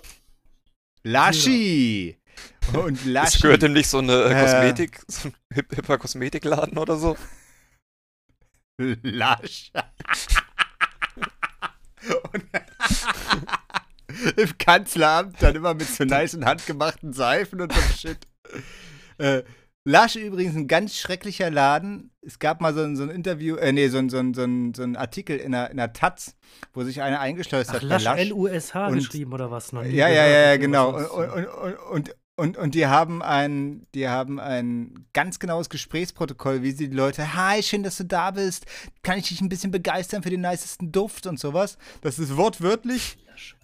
[1.04, 2.18] Laschi!
[2.74, 3.40] Und Es Laschi.
[3.40, 4.42] gehört dem nicht so eine Äh.
[4.42, 7.16] Kosmetik, so ein hip, hipper Kosmetikladen oder so?
[8.76, 9.72] Lasch.
[12.32, 12.44] Und
[14.36, 18.18] Im Kanzleramt dann immer mit so nice handgemachten Seifen und so Shit.
[19.18, 19.42] Äh,
[19.84, 22.10] Lasch übrigens ein ganz schrecklicher Laden.
[22.20, 24.42] Es gab mal so ein, so ein Interview, äh, nee, so ein, so ein, so
[24.42, 26.36] ein, so ein Artikel in der, in der Taz,
[26.74, 27.82] wo sich einer eingeschleust Ach, hat.
[27.82, 28.04] Lasch.
[28.04, 29.72] L-U-S-H Und- geschrieben oder was?
[29.72, 30.90] Noch Ja, ja, ja, ja, genau.
[30.96, 36.62] Und, und, und, und, und, und die haben ein, die haben ein ganz genaues Gesprächsprotokoll,
[36.62, 38.66] wie sie die Leute, hi, schön, dass du da bist.
[39.02, 41.78] Kann ich dich ein bisschen begeistern für den nicesten Duft und sowas?
[42.02, 43.16] Das ist wortwörtlich.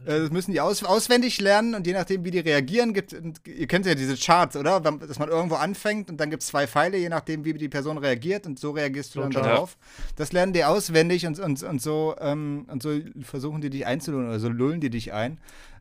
[0.04, 3.14] Äh, Das müssen die aus, auswendig lernen und je nachdem, wie die reagieren, gibt
[3.46, 4.80] ihr kennt ja diese Charts, oder?
[4.80, 7.98] Dass man irgendwo anfängt und dann gibt es zwei Pfeile, je nachdem, wie die Person
[7.98, 9.50] reagiert und so reagierst du dann Total.
[9.50, 9.76] darauf.
[10.16, 14.28] Das lernen die auswendig und, und, und, so, ähm, und so versuchen die dich einzulullen
[14.28, 15.38] oder so lullen die dich ein.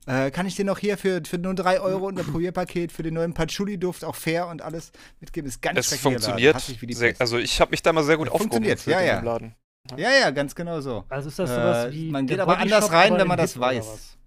[0.08, 3.02] Äh, kann ich dir noch hier für, für nur 3 Euro und ein Probierpaket für
[3.02, 5.48] den neuen Patchouli-Duft auch fair und alles mitgeben?
[5.50, 6.62] Ist ganz Es funktioniert.
[6.62, 9.22] Sehr, also ich habe mich da mal sehr gut Ja, aufgehoben funktioniert, ja, ja.
[9.22, 9.56] Laden.
[9.98, 11.04] Ja, ja, ganz genau so.
[11.10, 12.10] Also ist das sowas Äh, wie.
[12.12, 14.18] man geht aber anders rein, wenn man das weiß.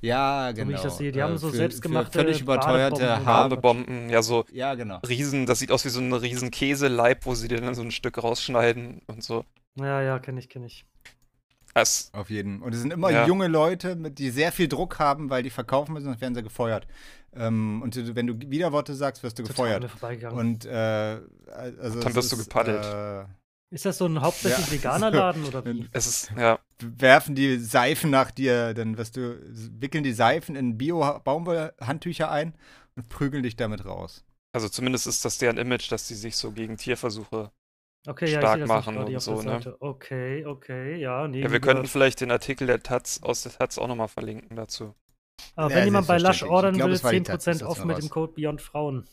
[0.00, 0.76] Ja, genau.
[0.76, 1.10] ich das sehe.
[1.10, 3.20] Die haben so für- selbstgemachte für völlig überteuerte.
[3.24, 4.98] Badebomben, ja so Ja, genau.
[5.08, 7.90] riesen, das sieht aus wie so ein riesen Käseleib, wo sie dir dann so ein
[7.90, 9.44] Stück rausschneiden und so.
[9.74, 10.84] Ja, ja, kenne ich, kenne ich.
[11.74, 12.62] Es, Auf jeden.
[12.62, 13.26] Und es sind immer Ja.
[13.26, 16.42] junge Leute, mit, die sehr viel Druck haben, weil die verkaufen müssen, sonst werden sie
[16.42, 16.86] gefeuert.
[17.36, 20.32] Ähm, und du, wenn du Widerworte sagst, wirst du Total gefeuert.
[20.32, 21.18] Und äh,
[21.80, 22.84] also Dann wirst du ist, gepaddelt.
[22.84, 23.28] Äh,
[23.70, 24.72] ist das so ein hauptsächlich Ja.
[24.72, 25.88] veganer Laden oder wie?
[25.92, 29.38] es ist, ja, werfen die Seifen nach dir, dann wirst du,
[29.80, 32.54] wickeln die Seifen in Bio-Baumwollhandtücher ein
[32.96, 34.24] und prügeln dich damit raus.
[34.52, 37.52] also zumindest ist das deren Image, dass die sich so gegen Tierversuche.
[38.06, 39.76] Okay, ja, stark das machen und so, ne?
[39.80, 41.42] Okay, okay, ja, nee.
[41.42, 44.94] Ja, wir könnten vielleicht den Artikel der Taz aus der Taz auch nochmal verlinken dazu.
[45.56, 47.60] Aber Ja, wenn jemand bei Lush ordern glaub, will, es war die Taz, 10% ist
[47.60, 49.06] das off noch mit dem Code Beyond Frauen.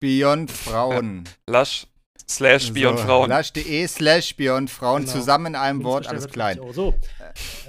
[0.00, 1.24] Beyond Frauen.
[1.46, 1.86] Lush
[2.28, 3.30] slash Beyond so, Frauen.
[3.30, 5.12] Lush.de slash Beyond Frauen Genau.
[5.12, 6.60] zusammen in einem Wort, alles 50 klein.
[6.72, 6.94] So,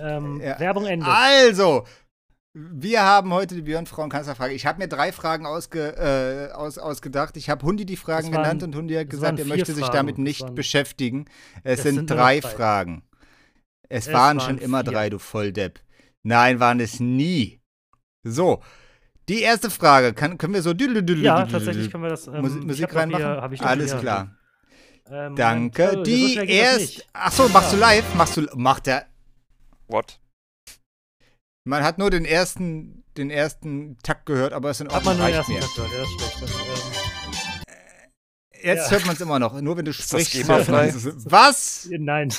[0.01, 0.59] ähm, ja.
[0.59, 1.05] Werbung Ende.
[1.05, 1.85] Also,
[2.53, 4.53] wir haben heute die Beyond Frauen Kanzlerfrage.
[4.55, 7.37] Ich habe mir drei Fragen ausge, äh, aus, ausgedacht.
[7.37, 9.95] Ich habe Hundi die Fragen waren- genannt und Hundi hat gesagt, er möchte sich Fragen.
[9.97, 11.25] damit nicht waren- beschäftigen.
[11.63, 12.41] Es Es sind, sind drei.
[12.41, 13.03] Fragen.
[13.89, 14.91] Es, Es waren, waren schon immer vier.
[14.91, 15.79] drei, du Volldepp.
[16.23, 17.61] Nein, waren es nie.
[18.23, 18.61] So,
[19.29, 20.13] die erste Frage.
[20.13, 20.71] Kann, können wir so.
[20.71, 22.27] Ja, tatsächlich können wir das.
[22.27, 23.51] Ähm, Musik, Musik hab reinmachen?
[23.53, 24.01] Hier, Alles hier.
[24.01, 24.35] klar.
[25.09, 25.83] Ähm, Danke.
[25.83, 26.79] Moment, oh, so die geht das erst.
[26.79, 27.09] nicht.
[27.13, 28.15] Ach so, machst du live?
[28.15, 28.41] Machst du.
[28.55, 29.05] Macht der.
[29.87, 30.19] What?
[31.65, 35.27] Man hat nur den ersten, den ersten Takt gehört, aber es sind Hat man nur
[35.27, 35.47] den reicht.
[35.49, 36.41] Tag gehört, ja, das ist schlecht.
[36.41, 37.73] Das, ähm,
[38.63, 38.91] Jetzt Ja.
[38.91, 39.61] hört man es immer noch.
[39.61, 40.47] Nur wenn du das sprichst.
[40.47, 41.05] Hört man's.
[41.25, 41.85] Was?
[41.91, 42.33] äh, nein.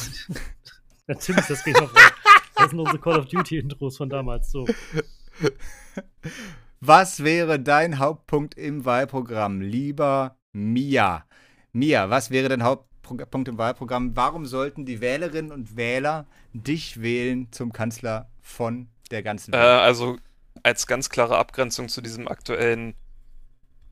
[1.07, 2.11] Natürlich ist das GEMA-frei.
[2.57, 4.51] Das sind unsere Call of Duty-Intros von damals.
[4.51, 4.67] So.
[6.81, 11.25] Was wäre dein Hauptpunkt im Wahlprogramm, lieber Mia?
[11.73, 14.17] Mia, was wäre dein Hauptpunkt im Wahlprogramm?
[14.17, 19.81] Warum sollten die Wählerinnen und Wähler dich wählen zum Kanzler von der ganzen Äh, Welt?
[19.81, 20.19] also
[20.63, 22.95] als ganz klare Abgrenzung zu diesem aktuellen,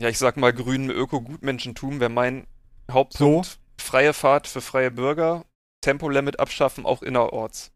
[0.00, 2.46] ja, ich sag mal, grünen Öko-Gutmenschentum wäre mein
[2.90, 5.44] Hauptpunkt freie Fahrt für freie Bürger,
[5.82, 7.72] Tempolimit abschaffen, auch innerorts.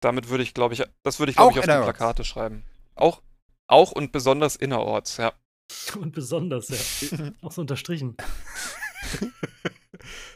[0.00, 1.98] Damit würde ich, glaube ich, das würde ich, glaube Auch ich, auf die innerorts?
[1.98, 2.64] Plakate schreiben.
[2.94, 3.22] Auch,
[3.66, 5.32] auch und besonders innerorts, ja.
[5.98, 7.30] Und besonders, ja.
[7.42, 8.16] Auch so unterstrichen.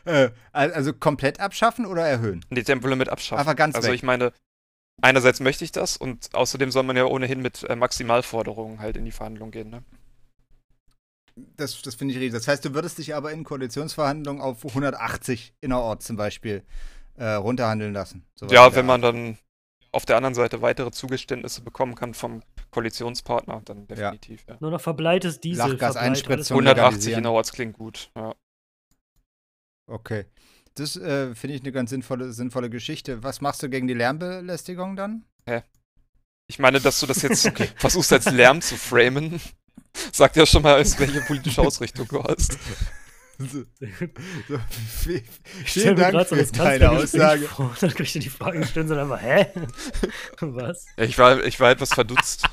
[0.04, 2.44] Äh, al- also komplett abschaffen oder erhöhen?
[2.50, 3.40] Die Tempolimit abschaffen.
[3.40, 3.94] Einfach ganz also weg.
[3.94, 4.32] ich meine,
[5.00, 9.06] einerseits möchte ich das und außerdem soll man ja ohnehin mit äh, Maximalforderungen halt in
[9.06, 9.82] die Verhandlung gehen, ne?
[11.56, 12.38] Das, das finde ich richtig.
[12.38, 16.62] Das heißt, du würdest dich aber in Koalitionsverhandlungen auf 180 innerorts zum Beispiel
[17.16, 18.24] äh, runterhandeln lassen.
[18.50, 19.38] Ja, wenn man dann
[19.90, 24.56] auf der anderen Seite weitere Zugeständnisse bekommen kann vom Koalitionspartner, dann definitiv, ja.
[24.60, 25.70] Nur noch verbleites Diesel.
[25.70, 27.18] Lachgas verbleit, einspritzen alles und 180 legalisieren.
[27.20, 28.34] innerorts klingt gut, ja.
[29.86, 30.24] Okay.
[30.74, 33.22] Das äh, finde ich eine ganz sinnvolle, sinnvolle Geschichte.
[33.22, 35.24] Was machst du gegen die Lärmbelästigung dann?
[36.46, 39.40] Ich meine, dass du das jetzt versuchst als Lärm zu framen,
[40.12, 42.58] sagt ja schon mal, aus welche politische Ausrichtung du hast.
[43.38, 43.46] So,
[44.48, 44.60] so,
[45.04, 45.22] vi-
[45.62, 47.46] Ich stell vielen mir Dank so für das deine Aussage.
[47.48, 49.46] vor, Dann kriegst du die Fragen gestellt und dann einfach, hä?
[50.40, 50.86] Was?
[50.98, 52.46] Ich war, ich war etwas verdutzt.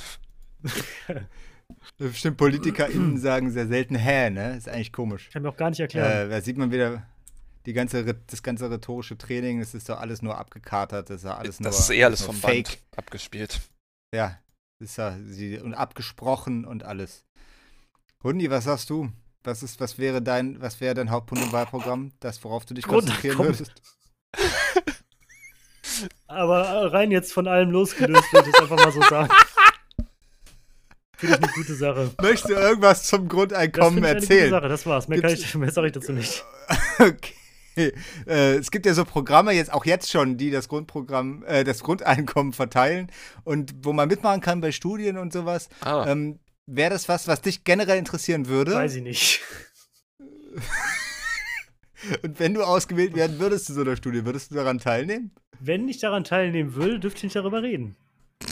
[1.97, 4.55] Bestimmt PolitikerInnen sagen sehr selten hä, ne?
[4.57, 5.29] Ist eigentlich komisch.
[5.31, 6.27] Kann mir auch gar nicht erklären.
[6.27, 7.05] Äh, da sieht man wieder
[7.65, 11.37] die ganze, das ganze rhetorische Training, das ist doch alles nur abgekatert, das ist ja
[11.37, 12.65] alles nur das ist eh alles nur vom Fake.
[12.67, 13.61] Band abgespielt.
[14.13, 14.39] Ja,
[14.79, 17.23] das ist ja sie, und abgesprochen und alles.
[18.23, 19.09] Hundi, was sagst du?
[19.43, 22.85] Was ist, was wäre dein, was wäre dein Hauptpunkt im Wahlprogramm, das worauf du dich
[22.85, 23.67] konzentrieren Grundeinkommen.
[23.67, 23.81] würdest?
[26.27, 29.33] Aber rein jetzt von allem losgelöst, würde ich es einfach mal so sagen.
[31.17, 32.11] Finde ich eine gute Sache.
[32.21, 34.49] Möchtest du irgendwas zum Das Grundeinkommen finde ich eine gute erzählen?
[34.51, 35.07] Sache, das war's.
[35.07, 36.43] Mehr, kann ich, mehr sage ich dazu nicht.
[36.99, 37.33] Okay.
[38.27, 41.81] Äh, es gibt ja so Programme jetzt auch jetzt schon, die das Grundprogramm, äh, das
[41.83, 43.09] Grundeinkommen verteilen
[43.45, 45.69] und wo man mitmachen kann bei Studien und sowas.
[45.81, 48.73] Ah, Ähm, Wäre das was, was dich generell interessieren würde?
[48.73, 49.41] Weiß ich nicht.
[52.23, 55.31] Und wenn du ausgewählt werden würdest zu so einer Studie, würdest du daran teilnehmen?
[55.59, 57.95] Wenn ich daran teilnehmen würde, dürfte ich nicht darüber reden.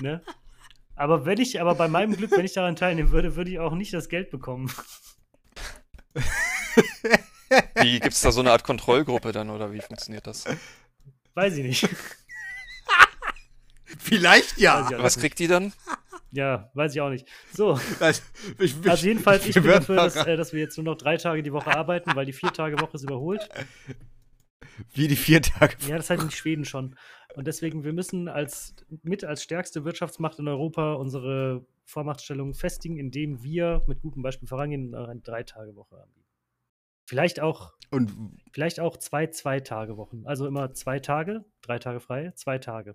[0.00, 0.22] ne?
[0.94, 3.74] Aber wenn ich, aber bei meinem Glück, wenn ich daran teilnehmen würde, würde ich auch
[3.74, 4.70] nicht das Geld bekommen.
[7.74, 10.44] Wie gibt's da so eine Art Kontrollgruppe dann oder wie funktioniert das?
[11.34, 11.88] Weiß ich nicht.
[13.98, 15.72] Vielleicht auch Was kriegt die dann?
[16.30, 17.28] Ja, weiß ich auch nicht.
[17.52, 18.22] So, Also,
[18.58, 21.18] ich, ich, also jedenfalls, ich bin dafür, dass, äh, dass wir jetzt nur noch drei
[21.18, 23.48] Tage die Woche arbeiten, weil die Vier-Tage-Woche ist überholt.
[24.92, 25.76] Wie die vier Tage.
[25.86, 26.96] Ja, das hat in Schweden schon.
[27.34, 33.42] Und deswegen, wir müssen als mit als stärkste Wirtschaftsmacht in Europa unsere Vormachtstellung festigen, indem
[33.42, 36.28] wir mit gutem Beispiel vorangehen und eine Drei-Tage-Woche anbieten.
[37.06, 38.12] Vielleicht auch, Und
[38.52, 40.26] vielleicht auch zwei Zwei-Tage-Wochen.
[40.26, 42.94] Also immer zwei Tage, drei Tage frei, zwei Tage.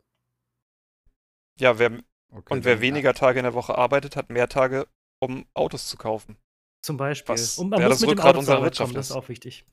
[1.60, 1.92] Ja, wer,
[2.32, 4.88] okay, und wer dann- weniger Tage in der Woche arbeitet, hat mehr Tage,
[5.20, 6.38] um Autos zu kaufen.
[6.82, 7.34] Zum Beispiel.
[7.34, 9.08] Was und man ja muss das mit dem Rückgrat Auto zur unserer Wirtschaft kommen, das
[9.08, 9.12] ist.
[9.12, 9.66] ist auch wichtig.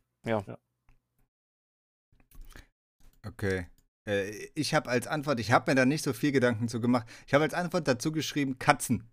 [3.26, 3.66] Okay.
[4.08, 7.06] Äh, ich habe als Antwort, ich habe mir da nicht so viel Gedanken zu gemacht.
[7.26, 9.08] Ich habe als Antwort dazu geschrieben Katzen.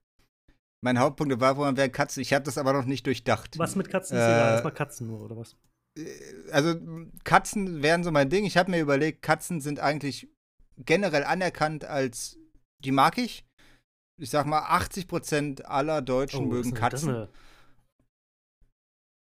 [0.83, 2.21] Mein Hauptpunkt war, wo man wäre Katzen.
[2.21, 3.57] Ich habe das aber noch nicht durchdacht.
[3.59, 5.55] Was mit Katzen ist Äh, egal, erstmal Katzen nur, oder was?
[6.51, 8.45] also m, Katzen wären so mein Ding.
[8.45, 10.29] Ich habe mir überlegt, Katzen sind eigentlich
[10.77, 12.37] generell anerkannt als,
[12.83, 13.45] die mag ich.
[14.19, 17.27] Ich sag mal, 80% aller Deutschen Oh, mögen Katzen.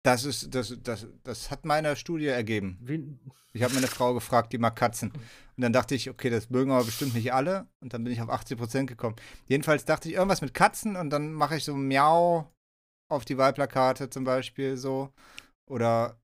[0.03, 2.77] Das ist, das, das, das hat meiner Studie ergeben.
[2.81, 3.19] wen-
[3.53, 5.11] Ich habe meine Frau gefragt, die mag Katzen.
[5.11, 7.67] Und dann dachte ich, okay, das mögen aber bestimmt nicht alle.
[7.79, 9.15] Und dann bin ich auf 80% gekommen.
[9.47, 12.51] Jedenfalls dachte ich irgendwas mit Katzen und dann mache ich so Miau
[13.09, 15.13] auf die Wahlplakate zum Beispiel so.
[15.67, 16.19] Oder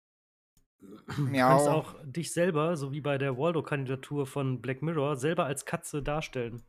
[0.81, 1.69] Du kannst Miau.
[1.71, 6.63] auch dich selber, so wie bei der Waldo-Kandidatur von Black Mirror, selber als Katze darstellen.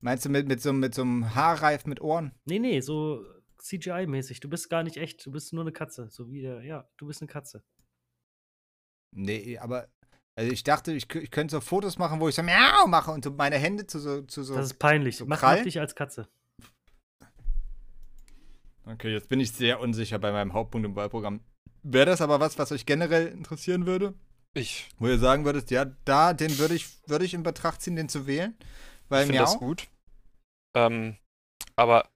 [0.00, 2.32] Meinst du mit, mit, so, mit so einem Haarreif mit Ohren?
[2.44, 3.24] Nee, nee, so
[3.60, 4.40] CGI-mäßig.
[4.40, 6.08] Du bist gar nicht echt, du bist nur eine Katze.
[6.10, 7.62] So wie der, ja, du bist eine Katze.
[9.14, 9.88] Nee, aber
[10.36, 13.24] also ich dachte, ich, ich könnte so Fotos machen, wo ich so Miau mache und
[13.24, 14.22] so meine Hände zu so.
[14.22, 15.16] Zu so Das ist peinlich.
[15.16, 15.58] so mach, Krallen?
[15.58, 16.28] mach dich als Katze.
[18.86, 21.40] okay, jetzt bin ich sehr unsicher bei meinem Hauptpunkt im Wahlprogramm.
[21.82, 24.14] Wäre das aber was, was euch generell interessieren würde?
[24.54, 27.96] Ich Wo ihr sagen würdet, ja, da, den würde ich, würde ich in Betracht ziehen,
[27.96, 28.56] den zu wählen?
[29.08, 29.88] Weil finde das gut.
[30.74, 31.16] Ähm,
[31.76, 32.08] aber,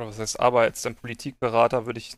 [0.00, 2.16] oder was heißt aber, als dein Politikberater würde ich,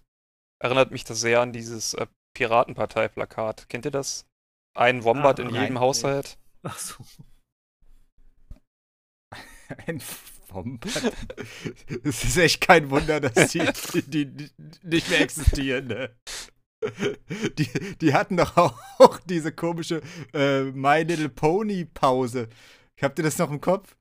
[0.63, 3.69] erinnert mich das sehr an dieses äh, Piratenpartei-Plakat.
[3.69, 4.27] Kennt ihr das?
[4.75, 5.63] Ein Wombat Ah, in nein.
[5.63, 6.39] jedem Haushalt.
[6.63, 7.05] Ach so.
[9.87, 10.01] ein
[10.49, 10.91] Wombat.
[12.05, 13.67] Es ist echt kein Wunder, dass die,
[14.07, 14.51] die, die
[14.83, 15.87] nicht mehr existieren.
[15.89, 16.15] Ne?
[17.59, 17.69] Die,
[18.01, 20.03] die hatten doch auch diese komische
[20.35, 22.49] äh, My Little Pony Pause.
[23.01, 23.97] Habt ihr das noch im Kopf?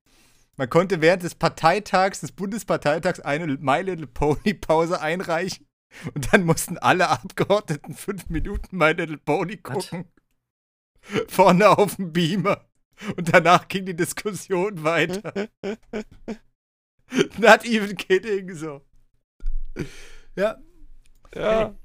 [0.58, 5.68] Man konnte während des Parteitags, des Bundesparteitags, eine My Little Pony Pause einreichen.
[6.14, 9.74] Und dann mussten alle Abgeordneten fünf Minuten My Little Pony Was?
[9.90, 10.06] gucken.
[11.28, 12.66] Vorne auf dem Beamer.
[13.18, 15.34] Und danach ging die Diskussion weiter.
[17.40, 18.82] Not even kidding, so.
[20.36, 20.58] Ja,
[21.36, 21.76] Ja,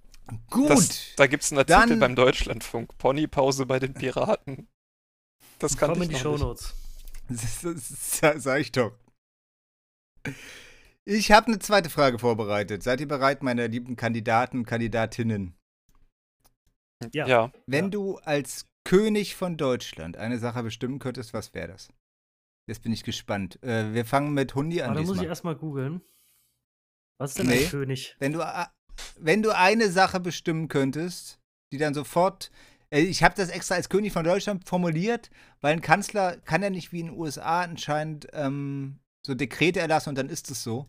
[0.50, 0.70] gut.
[0.70, 2.96] das, da gibt es einen Artikel Dann- beim Deutschlandfunk.
[2.98, 4.68] Ponypause bei den Piraten.
[5.58, 6.74] Das kann Komm in ich die noch nicht.
[7.28, 8.92] Das, das, das sag ich doch.
[11.04, 12.82] Ich habe eine zweite Frage vorbereitet.
[12.82, 15.54] Seid ihr bereit, meine lieben Kandidaten und Kandidatinnen?
[17.12, 17.26] Ja.
[17.26, 17.90] Ja, Wenn Ja.
[17.90, 21.88] du als König von Deutschland eine Sache bestimmen könntest, was wäre das?
[22.68, 23.62] Jetzt bin ich gespannt.
[23.62, 25.28] Äh, wir fangen mit Hundi an Aber da muss ich diesmal.
[25.28, 26.02] erstmal googeln.
[27.18, 27.64] Was ist denn Nee.
[27.64, 28.16] ein König?
[28.18, 28.68] Wenn du,
[29.18, 31.38] wenn du eine Sache bestimmen könntest,
[31.72, 32.50] die dann sofort.
[32.90, 36.70] Äh, Ich habe das extra als König von Deutschland formuliert, weil ein Kanzler kann ja
[36.70, 40.86] nicht wie in den USA anscheinend ähm, so Dekrete erlassen und dann ist es so.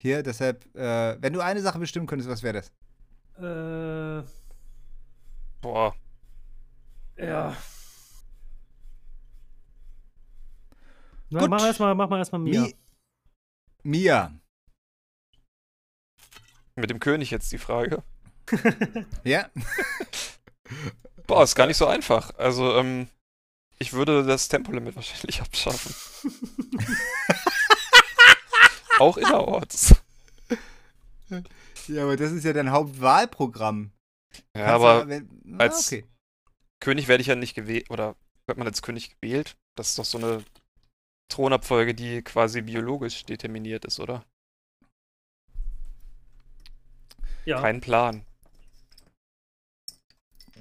[0.00, 2.72] Hier, deshalb, äh, wenn du eine Sache bestimmen könntest, was wäre das?
[3.38, 4.22] Äh,
[5.60, 5.94] boah.
[7.16, 7.56] ja.
[11.30, 11.50] Na, Gut.
[11.50, 12.62] mach erstmal mach mal erstmal Mia.
[12.62, 12.74] Mi
[13.82, 14.32] Mia.
[16.76, 18.02] Mit dem König jetzt die Frage.
[19.24, 19.50] Ja?
[21.28, 22.34] Boah, ist gar nicht so einfach.
[22.38, 23.08] Also, ähm,
[23.78, 25.94] ich würde das Tempolimit wahrscheinlich abschaffen.
[28.98, 29.94] Auch innerorts.
[31.86, 33.92] Ja, aber das ist ja dein Hauptwahlprogramm.
[34.56, 36.04] Ja, Kannst aber du- wenn, ah, als- okay.
[36.80, 38.14] König werde ich ja nicht gewählt, oder
[38.46, 39.56] wird man als König gewählt?
[39.76, 40.44] Das ist doch so eine
[41.30, 44.24] Thronabfolge, die quasi biologisch determiniert ist, oder?
[47.44, 47.60] ja.
[47.60, 48.24] Kein Plan.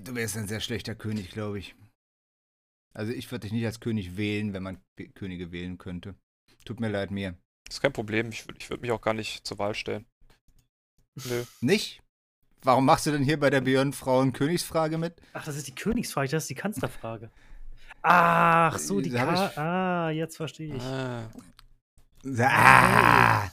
[0.03, 1.75] Du wärst ein sehr schlechter König, glaube ich.
[2.93, 6.15] Also ich würde dich nicht als König wählen, wenn man K- Könige wählen könnte.
[6.65, 7.35] Tut mir leid, mir.
[7.69, 8.29] Ist kein Problem.
[8.29, 10.05] Ich, ich würde mich auch gar nicht zur Wahl stellen.
[11.25, 11.43] Nö.
[11.61, 12.01] Nicht?
[12.63, 15.21] Warum machst du denn hier bei der Björn Frauen Königsfrage mit?
[15.33, 17.29] Ach, das ist die Königsfrage, das ist die Kanzlerfrage.
[18.01, 20.81] Ach so, die Äh, hab Ka ich- Ah, jetzt verstehe ich.
[20.83, 21.29] Ah,
[22.39, 23.49] Ah.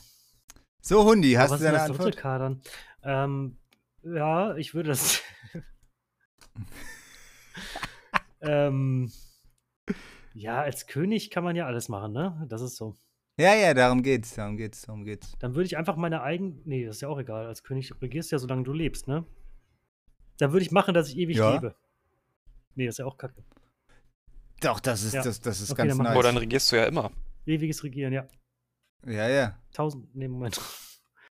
[0.81, 2.17] So, Hundi, hast du deine das Antwort?
[2.17, 2.61] Kadern?
[3.03, 3.57] Ähm,
[4.03, 5.21] ja, ich würde das.
[8.41, 9.11] ähm,
[10.33, 12.45] ja, als König kann man ja alles machen, ne?
[12.49, 12.95] Das ist so.
[13.37, 15.33] Ja, ja, darum geht's, darum geht's, darum geht's.
[15.39, 16.61] Dann würde ich einfach meine eigenen.
[16.65, 17.45] Nee, das ist ja auch egal.
[17.47, 19.25] Als König regierst du ja, solange du lebst, ne?
[20.37, 21.53] Dann würde ich machen, dass ich ewig Ja.
[21.53, 21.75] lebe.
[22.75, 23.43] Nee, das ist ja auch kacke.
[24.61, 25.23] Doch, das ist, Ja.
[25.23, 26.07] das, das ist Okay, ganz nice.
[26.07, 27.11] aber dann regierst du ja immer.
[27.45, 28.27] Ewiges Regieren, ja.
[29.05, 29.59] ja, ja.
[29.73, 30.13] Tausend.
[30.15, 30.59] Nee, Moment.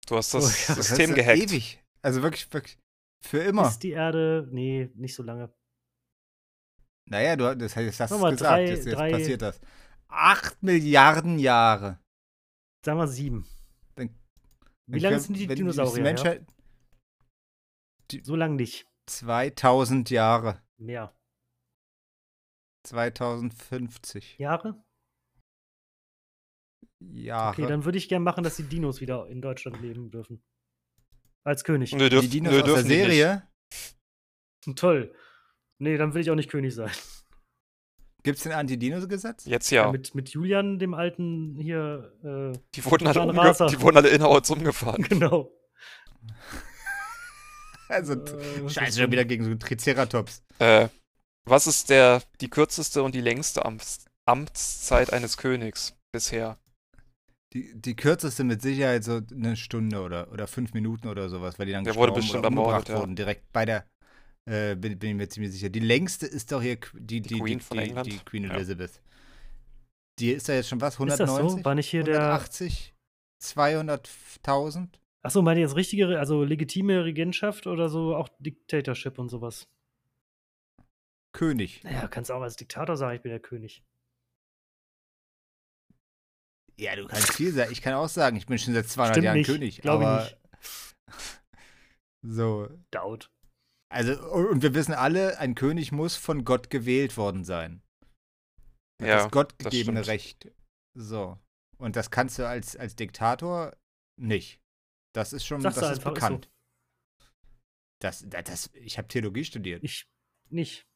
[0.07, 0.75] Du hast Oh, das ja.
[0.75, 1.37] Das System heißt, gehackt.
[1.39, 1.83] Ewig.
[2.01, 2.77] Also wirklich, wirklich.
[3.25, 3.67] Für immer.
[3.67, 4.47] Ist die Erde.
[4.51, 5.53] Nee, nicht so lange.
[7.09, 8.51] Naja, du das hast, hast Sag du mal, gesagt.
[8.51, 9.59] drei- jetzt, jetzt drei- passiert das.
[10.07, 11.99] Acht Milliarden Jahre.
[12.85, 13.45] Sagen wir sieben.
[13.95, 14.13] Dann-
[14.87, 16.03] Wie lange sind die Dinosaurier?
[16.03, 16.45] Menschheit
[18.23, 18.85] So lange nicht.
[19.09, 20.61] 2000 Jahre.
[20.77, 21.15] Mehr.
[22.85, 24.83] 2050 Jahre?
[26.99, 27.53] Jahre.
[27.53, 30.41] Okay, dann würde ich gerne machen, dass die Dinos wieder in Deutschland leben dürfen.
[31.43, 31.93] Als König.
[31.93, 32.97] Nö, dürf, die Dinos nö, aus der die nicht.
[32.97, 33.47] Serie.
[34.75, 35.13] Toll.
[35.79, 36.91] Nee, dann will ich auch nicht König sein.
[38.23, 39.43] Gibt es ein Anti-Dinos-Gesetz?
[39.45, 39.91] Jetzt ja.
[39.91, 44.49] Mit, mit Julian, dem alten hier, äh, Die wurden alle, umge die wurden alle innerorts
[44.49, 45.03] umgefahren.
[45.09, 45.51] genau.
[47.89, 50.41] Also, Äh, was scheiße, ist schon wieder gegen so einen Triceratops.
[50.57, 50.87] Äh,
[51.45, 56.57] was ist der die kürzeste und die längste Amts Amtszeit eines Königs bisher?
[57.53, 61.67] Die, die kürzeste mit Sicherheit so eine Stunde oder, oder fünf Minuten oder sowas, weil
[61.67, 62.97] die dann Der wurde bestimmt umgebracht ja.
[62.99, 63.15] wurden.
[63.15, 63.85] Direkt bei der,
[64.45, 65.69] äh, bin, bin ich mir ziemlich sicher.
[65.69, 68.07] Die längste ist doch hier Qu- die, die, Queen die, von die, England?
[68.11, 68.55] die Queen Ja.
[68.55, 68.99] Elizabeth.
[70.19, 70.95] Die ist da jetzt schon was?
[70.95, 71.59] Ist das 190?
[71.59, 71.65] so?
[71.65, 72.15] War nicht hier der.
[72.19, 72.93] 180?
[73.41, 74.87] 200.000?
[75.21, 79.67] Achso, meine jetzt richtige, also legitime Regentschaft oder so auch Dictatorship und sowas?
[81.33, 81.83] König.
[81.83, 83.83] Naja, kannst auch als Diktator sagen, ich bin der König.
[86.77, 87.71] Ja, du kannst viel sagen.
[87.71, 89.47] Ich kann auch sagen, ich bin schon seit 200 Stimmt Jahren nicht.
[89.47, 89.81] König.
[89.81, 90.37] Glaube ich aber nicht.
[92.25, 92.69] So.
[92.91, 93.29] Doubt.
[93.91, 97.83] Also, und wir wissen alle, ein König muss von Gott gewählt worden sein.
[99.01, 100.13] Hat Ja, das Gott das gegebene stimmt.
[100.13, 100.51] Recht.
[100.97, 101.37] So.
[101.77, 103.75] Und das kannst du als, als Diktator
[104.17, 104.61] nicht.
[105.13, 106.49] Das ist schon, das ist einfach, ist bekannt.
[108.01, 109.83] Das, das, das, ich habe Theologie studiert.
[109.83, 110.05] Ich
[110.49, 110.87] nicht.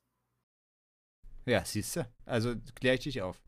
[1.46, 2.10] Ja, siehst du.
[2.26, 3.42] Also kläre ich dich auf.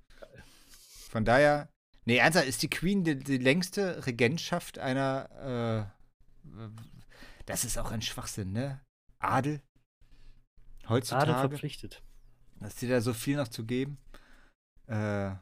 [1.10, 1.70] Von daher,
[2.10, 5.94] nee, ernsthaft, ist die Queen die, die längste Regentschaft einer,
[6.44, 6.70] äh,
[7.46, 8.82] das ist auch ein Schwachsinn, ne?
[9.20, 9.62] Adel?
[10.88, 11.50] Heutzutage?
[11.50, 12.02] verpflichtet.
[12.60, 14.00] Dass dir da so viel noch zu geben?
[14.88, 15.36] Äh,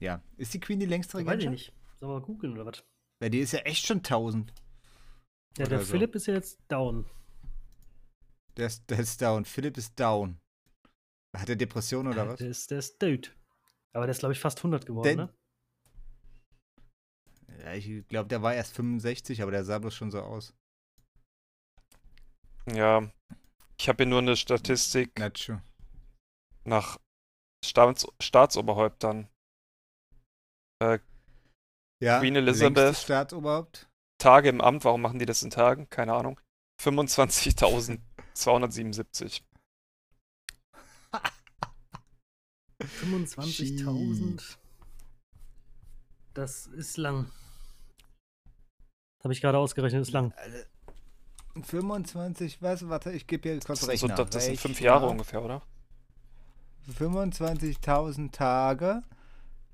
[0.00, 0.22] ja.
[0.38, 1.52] Ist die Queen die längste Weiß ich Regentschaft?
[1.52, 1.72] nicht.
[2.00, 2.82] Sollen wir mal googeln oder was?
[3.20, 4.52] Weil die ist ja echt schon 1000.
[5.58, 5.92] Ja, der so.
[5.92, 7.04] Philipp ist ja jetzt down.
[8.56, 9.44] Der ist, der ist down.
[9.44, 10.38] Philipp ist down.
[11.36, 12.38] Hat er Depression oder was?
[12.38, 13.36] Der ist, der ist tot.
[13.96, 15.32] Aber der ist, glaube ich, fast 100 geworden, Den- ne?
[17.64, 20.54] Ja, ich glaube, der war erst 65, aber der sah bloß schon so aus.
[22.70, 23.10] Ja.
[23.80, 25.62] Ich habe hier nur eine Statistik Nacho.
[26.64, 26.98] nach
[27.64, 29.30] Staats Staatsoberhäuptern.
[30.82, 30.98] Ja,
[32.20, 32.98] Queen Elizabeth.
[32.98, 33.88] Staatsoberhaupt.
[34.20, 35.88] Tage im Amt, warum machen die das in Tagen?
[35.88, 36.38] Keine Ahnung.
[36.82, 39.40] 25.277.
[42.86, 44.56] 25.000.
[46.34, 47.30] Das ist lang.
[49.22, 50.32] Habe ich gerade ausgerechnet, ist lang.
[50.36, 50.58] Also,
[51.62, 52.88] 25, was?
[52.88, 54.24] Warte, ich gebe hier kurz Das so, Rechner.
[54.24, 54.80] das sind fünf.
[54.80, 55.62] Jahre ungefähr, oder?
[56.98, 59.02] 25.000 Tage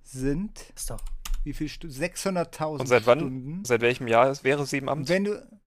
[0.02, 1.00] sind Ist doch.
[1.44, 1.94] wie viel Stunden?
[1.94, 3.18] 600.000 Und seit wann?
[3.18, 3.64] Stunden.
[3.64, 5.08] Seit welchem Jahr es wäre sie im Und Amt?
[5.08, 5.60] wenn du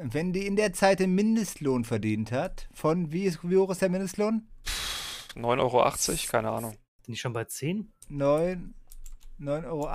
[0.00, 3.82] wenn die in der Zeit den Mindestlohn verdient hat, von wie, ist, wie hoch ist
[3.82, 4.46] der Mindestlohn?
[5.36, 6.30] 9,80 Euro?
[6.30, 6.72] Keine Ahnung.
[7.04, 7.92] Sind die schon bei 10?
[8.08, 8.74] 9
[9.40, 9.88] 9,80 Euro.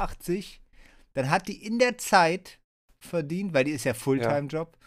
[1.13, 2.59] Dann hat die in der Zeit
[2.99, 4.77] verdient, weil die ist ja Fulltime-Job,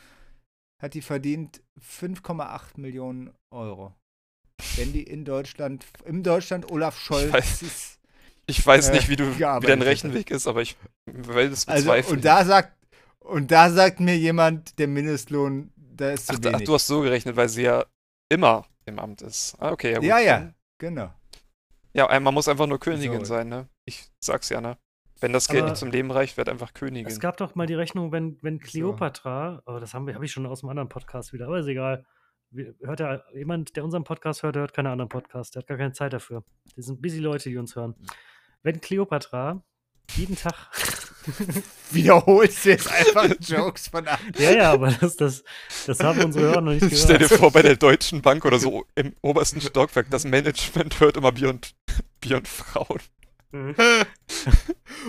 [0.82, 3.94] hat die verdient 5,8 Millionen Euro.
[4.76, 8.00] Wenn die in Deutschland, im Deutschland Olaf Scholz weiß- ist.
[8.46, 9.82] Ich weiß Äh, nicht, wie, du, wie dein.
[9.82, 12.16] Rechenweg ist, aber ich will das Also, bezweifeln.
[12.16, 12.72] und da sagt,
[13.20, 16.66] und da sagt mir jemand, der Mindestlohn, da ist zu ach, da- ach, wenig.
[16.66, 17.84] du hast so gerechnet, weil sie ja
[18.30, 19.56] immer im Amt ist.
[19.60, 20.06] Ah, okay, ja gut.
[20.08, 21.12] ja, ja, genau.
[21.92, 23.24] Ja, ein- man muss einfach nur Königin So.
[23.34, 23.68] sein, ne?
[23.84, 24.76] Ich sag's ja, ne?
[25.20, 27.06] Wenn das Geld Aber nicht zum Leben reicht, wird einfach Königin.
[27.06, 30.62] Es gab doch mal die Rechnung, wenn, wenn Cleopatra, oh, das habe ich schon aus
[30.62, 32.04] einem anderen Podcast wieder, aber ist egal.
[32.80, 35.78] Hört ja jemand, der unseren Podcast hört, der hört keine anderen Podcasts, der hat gar
[35.78, 36.44] keine Zeit dafür.
[36.76, 37.94] Das sind busy Leute, die uns hören.
[38.62, 39.62] Wenn Cleopatra
[40.16, 40.70] jeden Tag.
[41.90, 44.34] Wiederholst du jetzt einfach Jokes von anderen.
[44.38, 45.44] ja, ja, aber das, das,
[45.86, 46.98] das haben unsere Hörer noch nicht gehört.
[47.02, 51.16] Stell dir vor, bei der Deutschen Bank oder so im obersten Stockwerk, das Management hört
[51.16, 51.74] immer Beyond,
[52.20, 53.00] Beyond Frauen.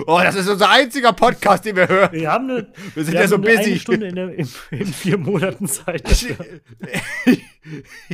[0.05, 2.11] Oh, das ist unser einziger Podcast, den wir hören.
[2.13, 3.71] Wir haben eine, Wir sind wir ja haben so eine, busy.
[3.71, 6.09] eine Stunde in, der, in, in vier Monaten Zeit.
[6.09, 6.45] Ich, dafür.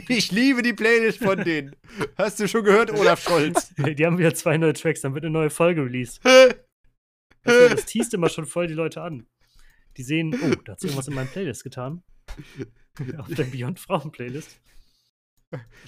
[0.08, 1.76] ich liebe die Playlist von denen.
[2.18, 3.74] Hast du schon gehört, Olaf Scholz?
[3.78, 6.22] Die haben wieder zwei neue Tracks, dann wird eine neue Folge released.
[7.44, 9.28] Du, das teast immer schon voll die Leute an.
[9.98, 12.04] Die sehen, oh, da hat sich irgendwas in meinem Playlist getan.
[13.18, 14.60] Auf der Beyond Frauen Playlist.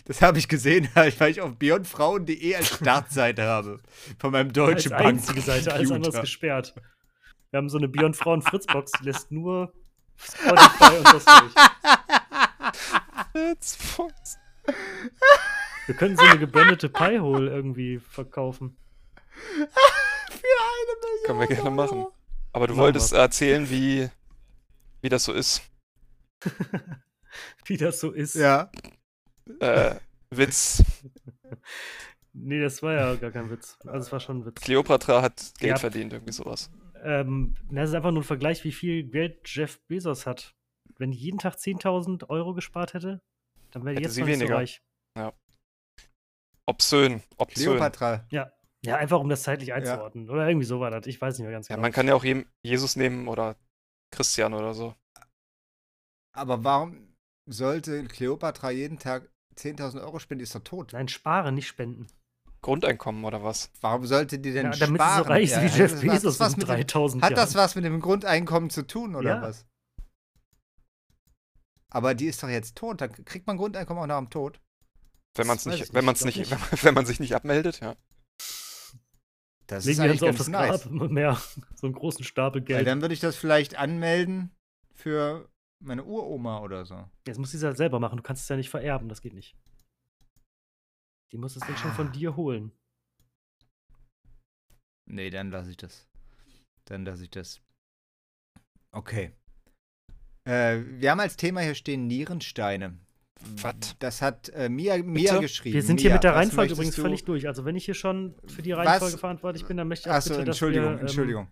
[0.06, 3.80] Das habe ich gesehen, weil ich auf beyondfrauen.de als Startseite habe.
[4.20, 5.06] Von meinem Als deutschen Bank.
[5.06, 6.76] einzige Seite, alles anderes gesperrt.
[7.50, 9.74] Wir haben so eine Beyond Frauen Fritzbox, die lässt nur
[10.18, 11.54] Spotify und das durch.
[13.78, 14.38] Fox.
[15.88, 18.78] Wir können so eine gebändete Piehole irgendwie verkaufen.
[21.26, 22.06] Können wir gerne machen.
[22.54, 24.10] Aber du Machen wolltest erzählen, wie,
[25.02, 25.62] wie das so ist.
[27.66, 28.36] Wie das so ist.
[28.36, 28.72] Ja.
[29.60, 29.96] Äh,
[30.30, 30.84] Witz.
[32.38, 33.78] Nee, das war ja gar kein Witz.
[33.86, 34.60] Also es war schon ein Witz.
[34.60, 35.78] Kleopatra hat Geld Ja.
[35.78, 36.70] verdient, irgendwie sowas.
[37.02, 40.54] Ähm, das ist einfach nur ein Vergleich, wie viel Geld Jeff Bezos hat.
[40.98, 43.22] Wenn die jeden Tag 10.000 Euro gespart hätte,
[43.72, 44.58] dann wäre Hätte jetzt sie noch nicht so weniger.
[44.58, 44.82] reich.
[46.66, 47.22] Obszön.
[47.38, 47.64] Obszön.
[47.64, 48.26] Kleopatra.
[48.32, 48.52] Ja,
[48.94, 50.30] einfach um das zeitlich einzuordnen.
[50.30, 51.06] Oder irgendwie so war das.
[51.08, 51.86] Ich weiß nicht mehr ganz Ja, genau.
[51.86, 52.26] man kann ja auch
[52.64, 53.56] Jesus nehmen oder
[54.12, 54.94] Christian oder so.
[56.34, 57.16] Aber warum
[57.46, 60.40] sollte Kleopatra jeden Tag 10.000 Euro spenden?
[60.40, 60.94] Die ist doch tot.
[60.94, 62.08] Nein, sparen, nicht spenden.
[62.62, 63.72] Grundeinkommen oder was?
[63.82, 65.24] Warum sollte die denn Ja, damit sie sparen?
[65.24, 67.76] so reich ist wie hat Jeff das Bezos was mit dem, 3000 Hat das was
[67.76, 69.42] mit dem Grundeinkommen zu tun, oder Ja.
[69.42, 69.66] was?
[71.90, 73.00] Aber die ist doch jetzt tot.
[73.02, 74.60] Dann kriegt man Grundeinkommen auch nach dem Tod.
[75.36, 76.50] Wenn man es nicht, ich wenn nicht, nicht,
[76.84, 77.96] wenn man sich nicht abmeldet, ja.
[79.68, 80.98] Das Legen ist wir eigentlich uns auf ganz das nice.
[81.00, 81.42] Grab mehr.
[81.76, 82.88] So einen großen Stapel Weil Geld.
[82.88, 84.52] dann würde ich das vielleicht anmelden
[84.94, 85.50] für
[85.84, 87.10] meine Uroma oder so.
[87.28, 88.18] Jetzt muss sie es halt selber machen.
[88.18, 89.10] Du kannst es ja nicht vererben.
[89.10, 89.56] Das geht nicht.
[91.32, 92.12] Die muss es dann schon von Ah.
[92.12, 92.72] dir holen.
[95.08, 96.08] Nee, dann lasse ich das.
[96.86, 97.62] Dann lasse ich das.
[98.92, 99.34] Okay.
[100.48, 102.98] Äh, wir haben als Thema hier stehen Nierensteine.
[103.62, 103.96] Was?
[104.00, 105.42] Das hat äh, Mia, Mia Bitte?
[105.42, 105.74] geschrieben.
[105.74, 107.48] Wir sind hier Mia, mit der was Reihenfolge übrigens du- völlig durch.
[107.48, 108.86] Also wenn ich hier schon für die Was?
[108.88, 111.52] Reihenfolge verantwortlich bin, dann möchte ich auch Achso, bitte, dass Entschuldigung, wir, ähm, Entschuldigung.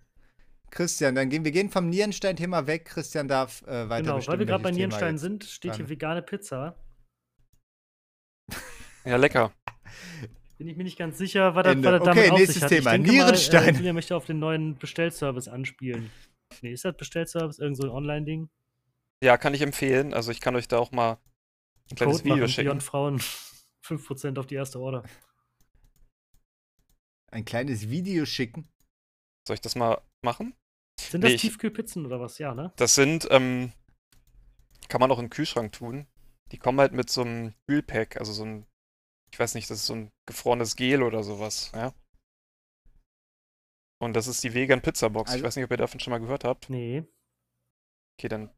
[0.72, 2.86] Christian, dann gehen wir gehen vom Nierenstein-Thema weg.
[2.86, 6.76] Christian darf äh, weiter Genau, weil wir gerade bei Nierenstein sind, steht hier vegane Pizza.
[9.06, 9.52] Ja, lecker.
[10.58, 11.92] Bin ich mir nicht ganz sicher, was das, Ende.
[11.92, 12.70] was das damit Okay, auf nächstes sich hat.
[12.70, 12.92] Thema.
[12.92, 13.64] Ich denke Nierenstein.
[13.66, 16.10] Mal, äh, Julia möchte auf den neuen Bestellservice anspielen.
[16.62, 17.60] Nee, ist das Bestellservice?
[17.60, 18.50] Irgend so ein Online-Ding?
[19.22, 20.14] Ja, kann ich empfehlen.
[20.14, 21.18] Also ich kann euch da auch mal
[21.92, 22.68] ein kleines Code Video machen, schicken.
[22.68, 23.20] Beyond Frauen
[23.86, 25.04] 5% auf die erste Order.
[27.32, 28.68] Ein kleines Video schicken.
[29.48, 30.56] Soll ich das mal machen?
[31.00, 32.38] Sind das Nee, ich- Tiefkühlpizzen oder was?
[32.38, 32.72] Ja, ne?
[32.78, 33.74] Das sind, ähm,
[34.88, 36.08] kann man auch in den Kühlschrank tun.
[36.52, 38.68] Die kommen halt mit so einem Kühlpack, also so ein,
[39.32, 41.94] ich weiß nicht, das ist so ein gefrorenes Gel oder sowas, ja.
[44.00, 45.32] Und das ist die Vegan Pizza Box.
[45.32, 46.70] ich Also- weiß nicht, ob ihr davon schon mal gehört habt.
[46.70, 47.04] Nee.
[48.20, 48.54] Okay, dann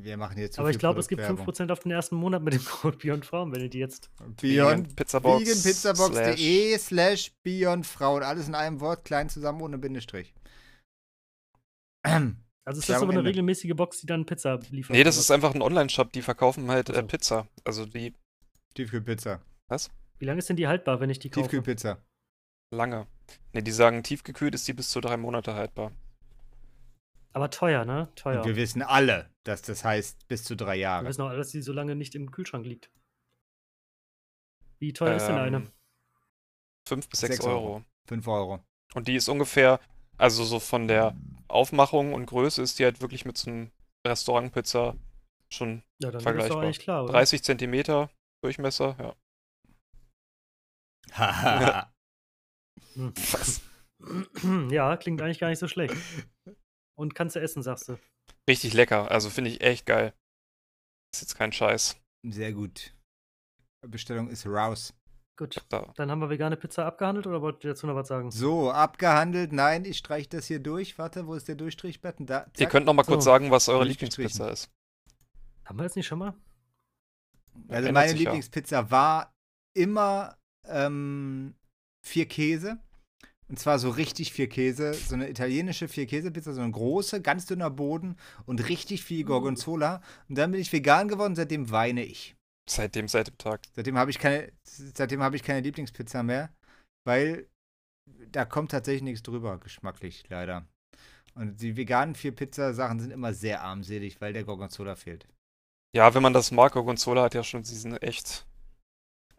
[0.00, 1.54] Wir machen jetzt so Aber ich glaube, es gibt Produktwerbung.
[1.54, 4.10] 5% auf den ersten Monat mit dem Code Beyond Frauen, wenn ihr die jetzt.
[4.40, 5.44] Beyond Pizzabox.
[5.44, 8.22] veganpizzabox.de slash beyondfrauen.
[8.22, 10.34] Alles in einem Wort, klein zusammen ohne Bindestrich.
[12.64, 13.30] Also ist das aber eine Ende.
[13.30, 14.94] regelmäßige Box, die dann Pizza liefert?
[14.94, 17.02] Nee, das ist einfach ein Online-Shop, die verkaufen halt äh, so.
[17.06, 17.48] Pizza.
[17.64, 18.12] Also die
[18.74, 19.40] Tiefkühlpizza.
[19.68, 19.90] was?
[20.18, 21.44] Wie lange ist denn die haltbar, wenn ich die kaufe?
[21.48, 21.96] Tiefkühlpizza.
[22.70, 23.06] lange.
[23.54, 25.92] Ne, die sagen, tiefgekühlt ist die bis zu drei Monate haltbar.
[27.38, 28.12] Aber teuer, ne?
[28.16, 28.40] Teuer.
[28.40, 31.06] Und wir wissen alle, dass das heißt bis zu drei Wir Jahre.
[31.06, 32.90] wissen auch, dass die so lange nicht im Kühlschrank liegt.
[34.80, 35.56] Wie teuer ist denn eine?
[35.58, 35.72] Ähm,
[36.88, 37.74] Fünf bis sechs, Sechs Euro.
[37.74, 37.84] Euro.
[38.08, 38.64] Fünf Euro.
[38.94, 39.78] Und die ist ungefähr,
[40.16, 41.16] also so von der
[41.46, 43.70] Aufmachung und Größe ist die halt wirklich mit so einem
[44.04, 44.96] Restaurantpizza
[45.48, 46.62] schon Ja, dann ist doch vergleichbar.
[46.62, 47.12] eigentlich klar, oder?
[47.12, 48.10] 30 Zentimeter
[48.42, 49.14] Durchmesser, ja.
[51.12, 51.92] Haha.
[52.94, 53.12] Hm.
[53.14, 53.62] Was?
[54.70, 55.92] Ja, klingt eigentlich gar nicht so schlecht.
[56.98, 57.98] Und kannst du essen, sagst du.
[58.48, 59.08] Richtig lecker.
[59.10, 60.12] Also finde ich echt geil.
[61.14, 61.96] Ist jetzt kein Scheiß.
[62.26, 62.92] Sehr gut.
[63.86, 64.94] Bestellung ist raus.
[65.36, 65.64] Gut.
[65.68, 65.92] Da.
[65.94, 68.32] Dann haben wir vegane Pizza abgehandelt oder wollt ihr dazu noch was sagen?
[68.32, 69.52] So, abgehandelt.
[69.52, 70.98] Nein, ich streiche das hier durch.
[70.98, 72.26] Warte, wo ist der Durchstrichbutton?
[72.26, 72.50] Da.
[72.58, 73.30] Ihr könnt noch mal kurz So.
[73.30, 73.84] sagen, was eure.
[73.84, 74.68] Lieblingspizza ist.
[75.64, 76.34] Haben wir das nicht schon mal?
[77.68, 78.30] Also Ändert meine sich ja.
[78.30, 79.32] Lieblingspizza war
[79.74, 81.54] immer ähm,
[82.04, 82.80] vier Käse.
[83.48, 84.92] Und zwar so richtig vier Käse.
[84.92, 90.02] So eine italienische Vier-Käse-Pizza, so eine große, ganz dünner Boden und richtig viel Gorgonzola.
[90.28, 92.36] Und dann bin ich vegan geworden, seitdem weine ich.
[92.68, 93.62] Seitdem, seit dem Tag.
[93.74, 96.52] Seitdem habe ich keine, seitdem habe ich keine Lieblingspizza mehr,
[97.06, 97.46] weil
[98.30, 100.66] da kommt tatsächlich nichts drüber, geschmacklich, leider.
[101.34, 105.26] Und die veganen vier Pizza-Sachen sind immer sehr armselig, weil der Gorgonzola fehlt.
[105.96, 108.46] Ja, wenn man das mag, Gorgonzola hat ja schon diesen echt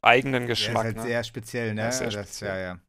[0.01, 0.84] eigenen Der ist Geschmack.
[0.86, 1.03] halt ne?
[1.03, 1.82] sehr speziell, ne?
[1.82, 2.60] Ja, sehr das, speziell.
[2.60, 2.80] ja,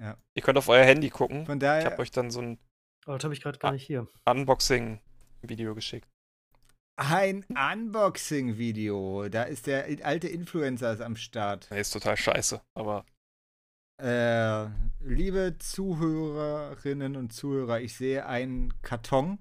[0.00, 0.16] ja.
[0.34, 1.46] Ihr könnt auf euer Handy gucken.
[1.46, 2.58] Von Ich daher, habe euch dann so ein
[3.06, 4.06] Oh, das habe ich gerade gar nicht hier.
[4.26, 6.06] Unboxing-Video geschickt.
[6.96, 9.28] ein Unboxing-Video.
[9.28, 11.70] Da ist der alte Influencer am Start.
[11.70, 13.04] Der ist total scheiße, aber
[14.00, 14.66] Äh,
[15.00, 19.38] liebe Zuhörerinnen und Zuhörer, ich sehe einen Karton.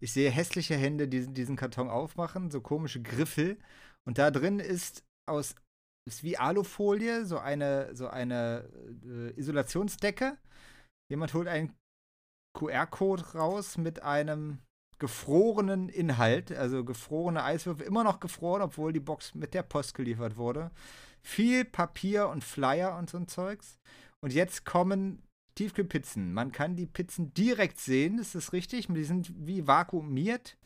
[0.00, 3.58] Ich sehe hässliche Hände, die diesen Karton aufmachen, so komische Griffel.
[4.04, 5.54] Und da drin ist aus
[6.06, 8.68] ist wie Alufolie, so eine, so eine
[9.04, 10.36] äh, Isolationsdecke.
[11.10, 11.74] Jemand holt einen
[12.58, 14.58] QR-Code raus mit einem
[14.98, 20.36] gefrorenen Inhalt, also gefrorene Eiswürfel, immer noch gefroren, obwohl die Box mit der Post geliefert
[20.36, 20.70] wurde.
[21.22, 23.78] Viel Papier und Flyer und so ein Zeugs.
[24.20, 25.22] Und jetzt kommen
[25.56, 26.32] Tiefkühlpizzen.
[26.32, 28.86] Man kann die Pizzen direkt sehen, ist das richtig?
[28.88, 30.56] Die sind wie vakuumiert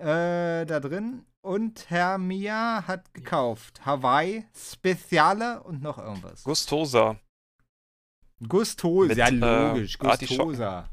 [0.00, 1.24] äh, da drin.
[1.42, 6.44] Und Herr Mia hat gekauft Hawaii, Speziale und noch irgendwas.
[6.44, 7.16] Gustosa.
[8.46, 10.46] Gustosa, Mit, ja äh, logisch, Artischocken.
[10.48, 10.88] Gustosa.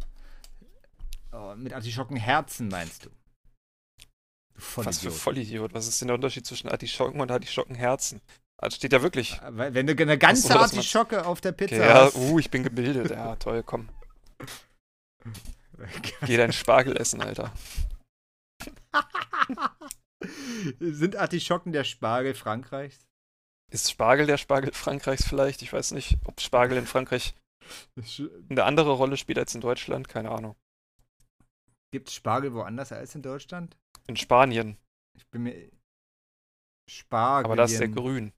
[1.34, 3.10] Oh, mit Artischockenherzen meinst du?
[3.10, 5.22] Du Was für Vollidiot.
[5.22, 5.74] Vollidiot.
[5.74, 8.22] Was ist denn der Unterschied zwischen Artischocken und Artischockenherzen?
[8.60, 9.40] Das steht ja wirklich.
[9.50, 12.16] Weil Wenn du eine ganze so, Artischocke auf der Pizza Okay, ja, hast.
[12.16, 13.12] uh, ich bin gebildet.
[13.12, 13.90] Ja, toll, komm.
[16.26, 17.52] Geh deinen Spargel essen, Alter.
[20.80, 23.08] Sind Artischocken der Spargel Frankreichs?
[23.72, 25.62] Ist Spargel der Spargel Frankreichs vielleicht?
[25.62, 27.36] Ich weiß nicht, ob Spargel in Frankreich
[28.50, 30.08] eine andere Rolle spielt als in Deutschland.
[30.08, 30.56] Keine Ahnung.
[31.92, 33.78] Gibt es Spargel woanders als in Deutschland?
[34.08, 34.78] In Spanien,
[35.18, 35.70] Ich bin mir.
[36.90, 37.46] Spargel.
[37.46, 38.32] aber da ist der grün.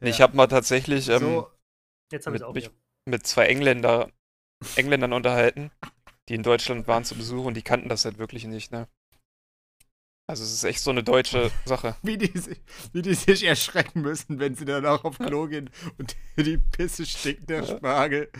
[0.00, 0.08] Ja.
[0.08, 1.50] Ich habe mal tatsächlich ähm, so,
[2.12, 2.70] Jetzt habe ich mit, es auch mich
[3.08, 4.10] mit zwei Engländer,
[4.76, 5.70] Engländern unterhalten,
[6.28, 8.88] die in Deutschland waren zu Besuch und die kannten das halt wirklich nicht, ne?
[10.28, 11.94] Also es ist echt so eine deutsche Sache.
[12.02, 12.60] wie, die, sich-
[12.92, 17.06] wie die sich erschrecken müssen, wenn sie dann auch auf Klo gehen und die Pisse
[17.06, 18.30] stinkt der Spargel.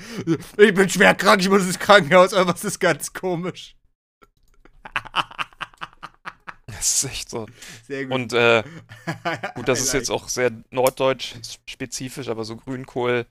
[0.59, 3.77] Ich bin schwer krank, ich muss ins Krankenhaus, aber es ist ganz komisch.
[6.67, 7.47] Das ist echt so.
[7.87, 8.13] Sehr gut.
[8.15, 8.63] Und äh,
[9.55, 11.37] gut, das ist jetzt auch sehr norddeutsch
[11.69, 13.27] spezifisch, aber so Grünkohl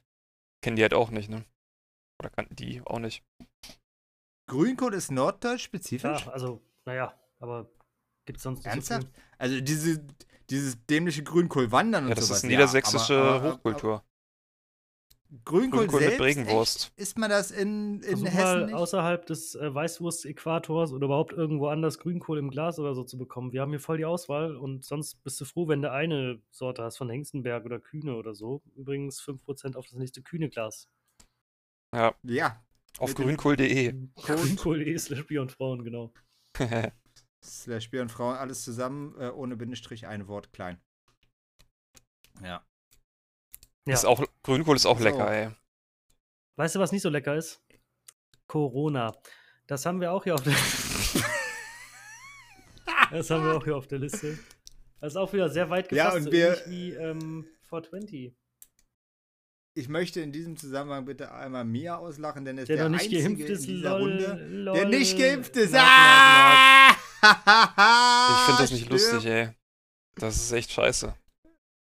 [0.64, 1.45] kennen die halt auch nicht, ne?
[2.20, 3.24] Oder kannten die auch nicht.
[4.48, 6.26] Grünkohl ist norddeutsch spezifisch?
[6.26, 7.70] Ja, also, naja, aber
[8.26, 9.04] gibt es sonst nicht Ernsthaft?
[9.04, 9.22] so?
[9.38, 10.06] Also diese,
[10.50, 12.43] dieses dämliche Grünkohl wandern Ja, und das sowas.
[12.43, 14.04] ist niedersächsische aber- aber- aber- Hochkultur.
[15.43, 16.48] Grünkohl, Grünkohl mit.
[16.48, 16.93] Echt?
[16.96, 18.76] Isst man das in, in Versuch Hessen mal nicht?
[18.76, 23.52] außerhalb des äh, Weißwurst-Äquators oder überhaupt irgendwo anders Grünkohl im Glas oder so zu bekommen.
[23.52, 26.84] Wir haben hier voll die Auswahl und sonst bist du froh, wenn du eine Sorte
[26.84, 28.62] hast von Hengstenberg oder Kühne oder so.
[28.76, 30.88] Übrigens 5% auf das nächste Kühne-Glas.
[31.93, 32.64] Ja, Ja.
[32.98, 33.93] Auf grünkohl.de.
[34.16, 36.14] Grünkohl.de slash Bier und Frauen, genau.
[37.43, 40.82] Slash Bier und Frauen, alles zusammen, äh, ohne Bindestrich, ein Wort klein.
[42.41, 42.66] Ja.
[43.88, 43.93] Ja.
[43.93, 45.04] Ist auch, Grünkohl ist auch So.
[45.04, 45.52] lecker, ey.
[46.58, 47.62] Weißt du, was nicht so lecker ist?
[48.48, 49.14] Corona.
[49.68, 50.54] Das haben wir auch hier auf der
[53.12, 54.39] Das haben wir auch hier auf der Liste.
[55.00, 58.36] Das ist auch wieder sehr weit Ja, gefasst, und so wir- ähnlich wie ähm, 420.
[59.78, 63.03] Ich möchte in diesem Zusammenhang bitte einmal Mia auslachen, denn er ist Der der, nicht
[63.03, 64.73] Einzige geimpft ist, in dieser lol, Runde, lol.
[64.73, 65.73] der nicht geimpft ist.
[65.76, 66.91] Ah!
[66.91, 68.91] Ich finde das nicht Stirb.
[68.91, 69.49] lustig, ey.
[70.15, 71.13] Das ist echt scheiße.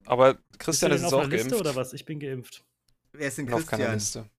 [0.05, 1.61] Aber Christian ist auf jetzt auch einer Liste geimpft.
[1.65, 1.93] oder was?
[1.93, 2.65] Ich bin geimpft.
[3.13, 4.23] Wer ist denn Ich bin auf keiner Christian?
[4.25, 4.31] Liste.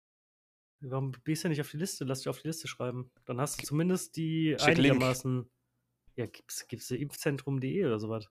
[0.80, 2.04] Warum bist du nicht auf die Liste?
[2.04, 3.10] Lass dich auf die Liste schreiben.
[3.24, 4.92] Dann hast du zumindest die Schick Link.
[4.92, 5.48] einigermaßen.
[6.16, 8.28] Ja, gibt's, gibt's ja impfzentrum.de oder sowas.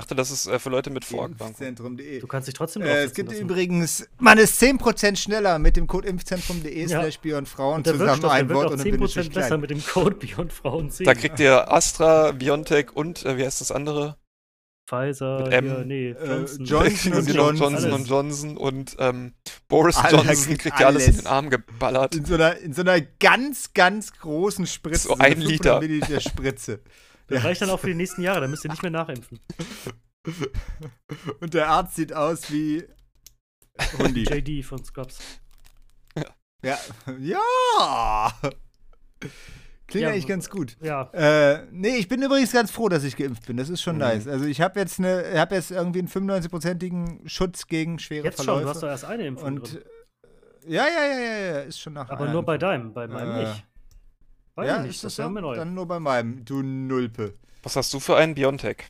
[0.00, 1.50] Ich dachte, das ist äh, für Leute mit Vorerkrankungen.
[1.50, 2.20] Impfzentrum.de.
[2.20, 3.42] Du kannst dich trotzdem Äh, es gibt lassen.
[3.42, 6.88] übrigens, man ist 10% schneller mit dem Code impfzentrum.de Ja.
[7.02, 9.46] slash Bier und Frauen Und der zusammen ein wird Wort auch und 10% Bindestrich besser
[9.48, 9.60] klein.
[9.60, 11.04] mit dem Code Bier und Frauen 10.
[11.04, 14.16] Da kriegt ihr Astra, Biontech und, äh, wie heißt das andere?
[14.88, 16.64] Pfizer, Mit M, hier, nee, äh, Johnson.
[16.64, 17.92] Johnson und Johnson, Johnson.
[17.92, 19.34] Und Johnson und ähm,
[19.68, 21.22] Boris Alter, Johnson kriegt ja alles in alles.
[21.22, 22.14] den Arm geballert.
[22.16, 25.08] In so einer, in so einer ganz, ganz großen Spritze.
[25.08, 25.78] So ein 500 Liter.
[25.80, 26.80] Milliliter Spritze.
[27.30, 29.40] Das reicht dann auch für die nächsten Jahre, dann müsst ihr nicht mehr nachimpfen.
[31.40, 32.84] Und der Arzt sieht aus wie
[33.98, 34.24] Hundi.
[34.24, 35.18] JD von Scrubs.
[36.62, 36.78] Ja.
[37.18, 38.32] Ja!
[39.86, 40.76] Klingt Ja, eigentlich ganz gut.
[40.82, 43.56] Ja, Äh, nee, ich bin übrigens ganz froh, dass ich geimpft bin.
[43.56, 44.00] Das ist schon Mhm.
[44.02, 44.28] nice.
[44.28, 48.44] Also ich habe jetzt eine, habe jetzt irgendwie einen 95-prozentigen Schutz gegen schwere jetzt schon,
[48.44, 48.64] Verläufe.
[48.64, 49.82] du hast doch erst eine Impfung Und drin.
[50.68, 53.30] äh, ja, ja, ja, ja, ja, ist schon nach Aber nur bei deinem, bei meinem
[53.36, 53.64] Äh, nicht.
[54.60, 55.56] Weiß ja, ich nicht, ist das das mir neu.
[55.56, 57.38] Dann nur bei meinem, du Nulpe.
[57.62, 58.88] Was hast du für einen Biontech?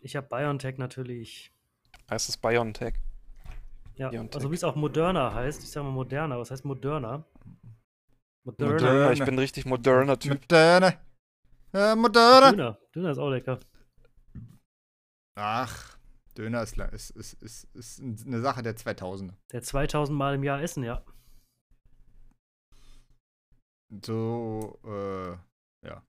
[0.00, 1.52] Ich habe BioNTech natürlich.
[2.10, 2.94] Heißt es Biontech?
[3.94, 4.34] Ja, BioNTech.
[4.34, 5.62] also wie es auch Moderna heißt.
[5.62, 6.38] Ich sage mal Moderna.
[6.38, 7.24] Was heißt Moderna?
[8.42, 8.72] Moderna.
[8.72, 9.12] Moderna.
[9.12, 10.40] Ich bin richtig moderner Typ.
[10.40, 10.98] Moderne.
[11.72, 12.50] Ja, moderne.
[12.50, 12.78] Döner.
[12.92, 13.60] Döner ist auch lecker.
[15.36, 15.96] Ach,
[16.36, 19.34] Döner ist, ist, ist, ist, ist eine Sache der 2000er.
[19.52, 21.04] Der 2000 Mal im Jahr essen, ja.
[24.00, 25.32] So, äh,
[25.86, 26.02] ja.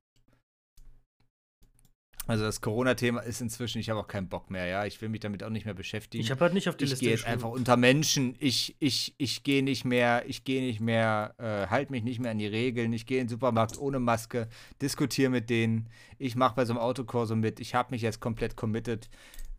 [2.25, 4.85] Also das Corona-Thema ist inzwischen, ich habe auch keinen Bock mehr, ja.
[4.85, 6.23] Ich will mich damit auch nicht mehr beschäftigen.
[6.23, 8.37] Ich habe halt nicht auf die ich Liste gehe jetzt einfach unter Menschen.
[8.39, 12.31] Ich, ich, ich gehe nicht mehr, ich gehe nicht mehr, äh, halt mich nicht mehr
[12.31, 12.93] an die Regeln.
[12.93, 14.47] Ich gehe in den Supermarkt ohne Maske,
[14.81, 15.89] diskutiere mit denen.
[16.17, 17.59] Ich mache bei so einem Autokorso mit.
[17.59, 19.09] Ich habe mich jetzt komplett committed.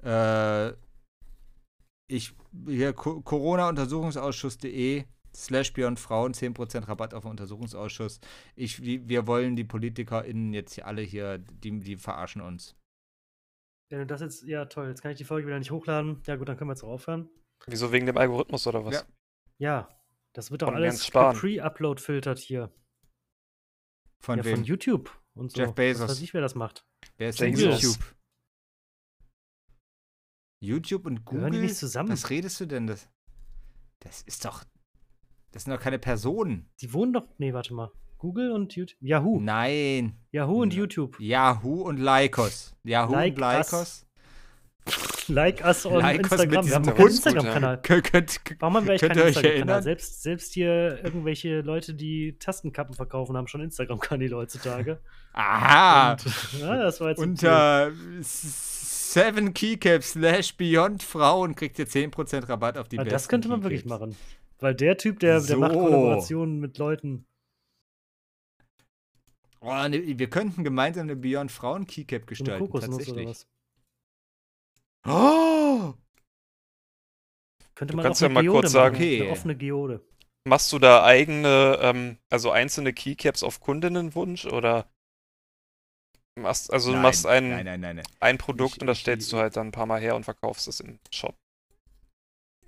[0.03, 0.71] Äh,
[2.11, 2.33] ich,
[2.67, 5.05] hier, Co- Corona-Untersuchungsausschuss.de
[5.35, 8.21] slash Beyond Frauen, 10% Rabatt auf den Untersuchungsausschuss.
[8.57, 12.77] Ich, wir wollen die PolitikerInnen jetzt hier alle hier, die, die verarschen uns.
[13.91, 16.23] Wenn du das jetzt, ja toll, jetzt kann ich die Folge wieder nicht hochladen.
[16.27, 17.29] Ja gut, dann können wir jetzt auch aufhören.
[17.67, 18.95] Wieso wegen dem Algorithmus oder was?
[18.95, 19.05] Ja.
[19.59, 19.89] Ja,
[20.33, 22.73] das wird doch Von alles pre-upload filtert hier.
[24.21, 24.57] Von ja, wem?
[24.57, 25.61] von YouTube und so.
[25.61, 26.03] Jeff Bezos.
[26.03, 26.85] Was weiß ich, wer das macht.
[27.19, 27.55] Wer ist denn.
[27.55, 28.17] YouTube?
[30.61, 31.61] YouTube und Gehören Google?
[31.61, 32.11] die nicht zusammen?
[32.11, 32.87] Was redest du denn?
[32.87, 33.09] Das,
[34.01, 34.65] das ist doch.
[35.55, 36.69] Das sind doch keine Personen.
[36.81, 37.29] Die wohnen doch.
[37.39, 37.93] Nee, warte mal.
[38.19, 38.99] Google und YouTube.
[39.01, 39.39] Yahoo.
[39.41, 40.17] Nein.
[40.33, 41.15] Yahoo und YouTube.
[41.21, 42.75] Yahoo und Lycos.
[42.83, 44.05] Yahoo Like und Lycos.
[45.29, 46.67] Like us on Like us Instagram.
[46.67, 47.11] Wir haben keinen Hund.
[47.11, 47.81] Instagram-Kanal.
[48.59, 49.45] Warum haben wir eigentlich keinen ihr euch Instagram-Kanal?
[49.45, 49.83] erinnern?
[49.85, 54.99] Selbst, selbst hier irgendwelche Leute, die Tastenkappen verkaufen, haben schon Instagram-Kanäle heutzutage.
[55.33, 56.13] aha.
[56.15, 57.21] Und, ja, das war jetzt.
[57.21, 63.29] Unter 7 Keycaps slash Beyond Frauen kriegt ihr 10% Rabatt auf die Aber besten das
[63.29, 64.01] könnte man wirklich Keycaps.
[64.01, 64.17] machen.
[64.65, 65.79] Weil der Typ, der, der macht So.
[65.79, 67.27] Kollaborationen mit Leuten.
[69.61, 72.71] Oh, ne, wir könnten gemeinsam eine Beyond Frauen Keycap So eine gestalten.
[72.73, 73.29] Oder tatsächlich.
[73.29, 73.47] was.
[75.07, 75.93] Oh!
[77.75, 79.05] Könnte Du man kannst auch ja mal Geode kurz sagen- machen.
[79.05, 79.23] Okay.
[79.23, 80.01] Eine offene Geode.
[80.49, 84.91] Machst du da eigene, ähm, also einzelne Keycaps auf Kundinnenwunsch oder
[86.41, 88.07] machst, also du nein, machst ein, Nein, nein, nein, nein.
[88.21, 90.17] ein Produkt Ich- und das ich- stellst du ich- halt dann ein paar Mal her
[90.17, 91.35] und verkaufst es im Shop.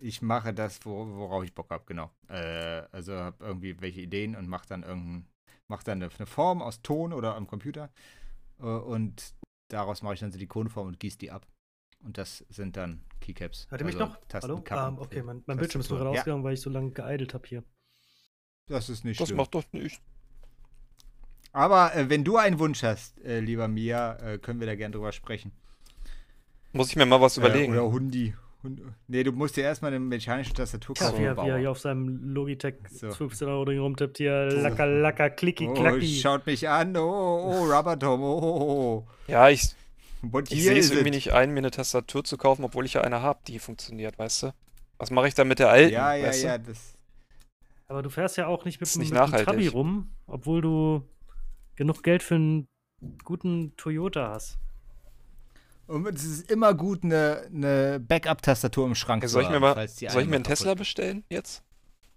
[0.01, 2.11] Ich mache das, wo, worauf ich Bock habe, genau.
[2.29, 5.27] Äh, also habe irgendwie welche Ideen und mache dann irgendein,
[5.69, 7.91] mach dann eine, eine Form aus Ton oder am Computer
[8.61, 9.35] äh, und
[9.69, 11.47] daraus mache ich dann Silikonform und gieße die ab.
[12.05, 13.67] Und das sind dann Keycaps.
[13.71, 14.21] Hört ihr mich also noch?
[14.29, 14.61] Tasten, Hallo?
[14.63, 16.41] Kappen Ah, okay, mein, mein Bildschirm ist nur gerade Tastaturen.
[16.41, 17.65] Ja, weil ich so lange geeidelt habe hier.
[18.69, 19.39] das ist nicht Das schlimm.
[19.39, 20.01] macht doch nicht.
[21.53, 24.93] Aber äh, wenn du einen Wunsch hast, äh, lieber Mia, äh, können wir da gern
[24.93, 25.53] drüber sprechen.
[26.73, 27.73] Muss ich mir mal was überlegen.
[27.75, 28.35] Äh, oder Hundi.
[28.67, 31.23] Hund, nee, du musst dir erstmal eine mechanische Tastatur Ja, kaufen.
[31.25, 33.11] er, wie er hier auf seinem Logitech So.
[33.11, 36.07] 15 Euro Ding rumtippt, hier lacker, lacker, klicki, Oh, klacki.
[36.07, 36.97] schaut mich an.
[36.97, 38.21] Oh, oh, Rubber Tom.
[38.23, 39.07] Oh, oh, oh.
[39.29, 39.63] Ja, ich,
[40.51, 43.23] ich sehe es irgendwie nicht ein, mir eine Tastatur zu kaufen, obwohl ich ja eine
[43.23, 44.53] habe, die funktioniert, weißt du?
[44.99, 45.93] Was mache ich da mit der alten?
[45.93, 46.47] Ja, ja, weißt du?
[46.49, 46.59] ja.
[46.59, 46.95] Das,
[47.89, 49.45] Aber du fährst ja auch nicht mit, nicht mit dem.
[49.45, 51.03] Trabi rum, obwohl du
[51.77, 52.67] genug Geld für einen
[53.25, 54.59] guten Toyota hast.
[55.87, 59.55] Und es ist immer gut, eine, eine Backup-Tastatur im Schrank Ja, zu soll ich mir
[59.57, 61.63] haben, mal, falls die soll ich mir einen Tesla bestellen jetzt?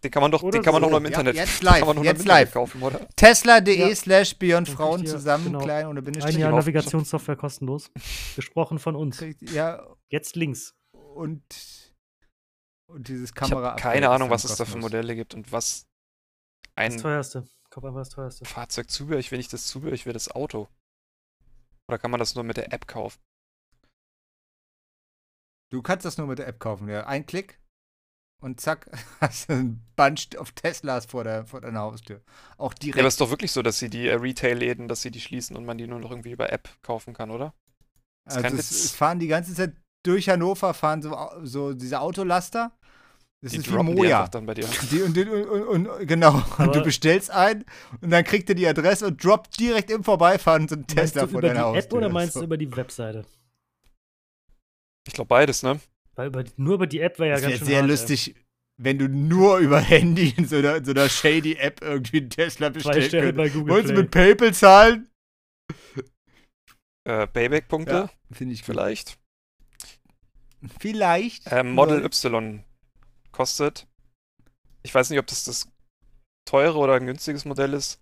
[0.04, 0.88] Den kann man doch, Oder den kann man so.
[0.88, 1.36] doch noch im Ja, Internet.
[1.36, 2.54] jetzt den live, jetzt Internet live.
[2.54, 3.06] kaufen, oder?
[3.18, 3.94] Tesla.de Ja.
[3.96, 5.60] slash Beyond Frauen zusammen, genau.
[5.60, 6.38] klein ohne Ein Bindestrich.
[6.38, 6.62] Jahr drauf.
[6.62, 7.92] Navigationssoftware kostenlos.
[8.36, 9.22] Gesprochen von uns.
[9.42, 10.74] Ja, Jetzt links.
[10.94, 11.44] und,
[12.88, 13.72] und dieses Ich Kamera.
[13.72, 15.86] habe keine Ahnung, was es da für Modelle gibt und was
[16.76, 17.48] Das ein teuerste.
[17.70, 18.46] Kauf einfach das teuerste.
[18.46, 20.70] Fahrzeugzubehör, ich will nicht das Zubehör, ich will das Auto.
[21.90, 23.20] Oder kann man das nur mit der App kaufen?
[25.72, 27.06] Du kannst das nur mit der App kaufen, ja.
[27.06, 27.60] Ein Klick
[28.42, 28.90] und zack,
[29.22, 32.22] hast du ein Bunch auf Teslas vor, der, vor deiner Haustür.
[32.58, 33.00] Auch Ja, direkt.
[33.00, 35.56] aber es ist doch wirklich so, dass sie die äh, Retail-Läden, dass sie die schließen
[35.56, 37.54] und man die nur noch irgendwie über App kaufen kann, oder?
[38.28, 38.72] ist also es, Witz.
[38.86, 39.74] es fahren die ganze Zeit
[40.06, 42.72] durch Hannover, fahren so, so diese Autolaster.
[43.42, 44.20] Das Die ist wie die Moja.
[44.20, 44.66] einfach dann bei dir.
[44.92, 47.64] Die, und, und, und, und, genau, und Aber- du bestellst ein
[48.02, 51.22] und dann kriegt er die Adresse und droppt direkt im Vorbeifahren so ein Meinst Tesla
[51.24, 51.84] du vor über deiner die Haustür.
[51.86, 52.40] App oder meinst so.
[52.42, 53.26] du über die Webseite?
[55.10, 55.80] Ich glaube beides, ne?
[56.14, 57.92] Weil über, nur über die App wäre ja das ganz schön sehr hart, ey.
[57.92, 58.36] lustig,
[58.78, 62.30] wenn du nur über Handy in so einer, in so einer shady App irgendwie einen
[62.30, 62.70] Tesla
[63.50, 65.10] Google Wollen sie mit PayPal zahlen?
[67.06, 68.68] Äh, Payback-Punkte finde ich gut.
[68.68, 69.18] vielleicht.
[70.80, 71.44] Vielleicht.
[71.48, 72.06] Ähm, Model.
[72.06, 72.64] Y
[73.32, 73.88] kostet.
[74.84, 75.72] Ich weiß nicht, ob das das
[76.46, 78.00] teure oder ein günstiges Modell ist.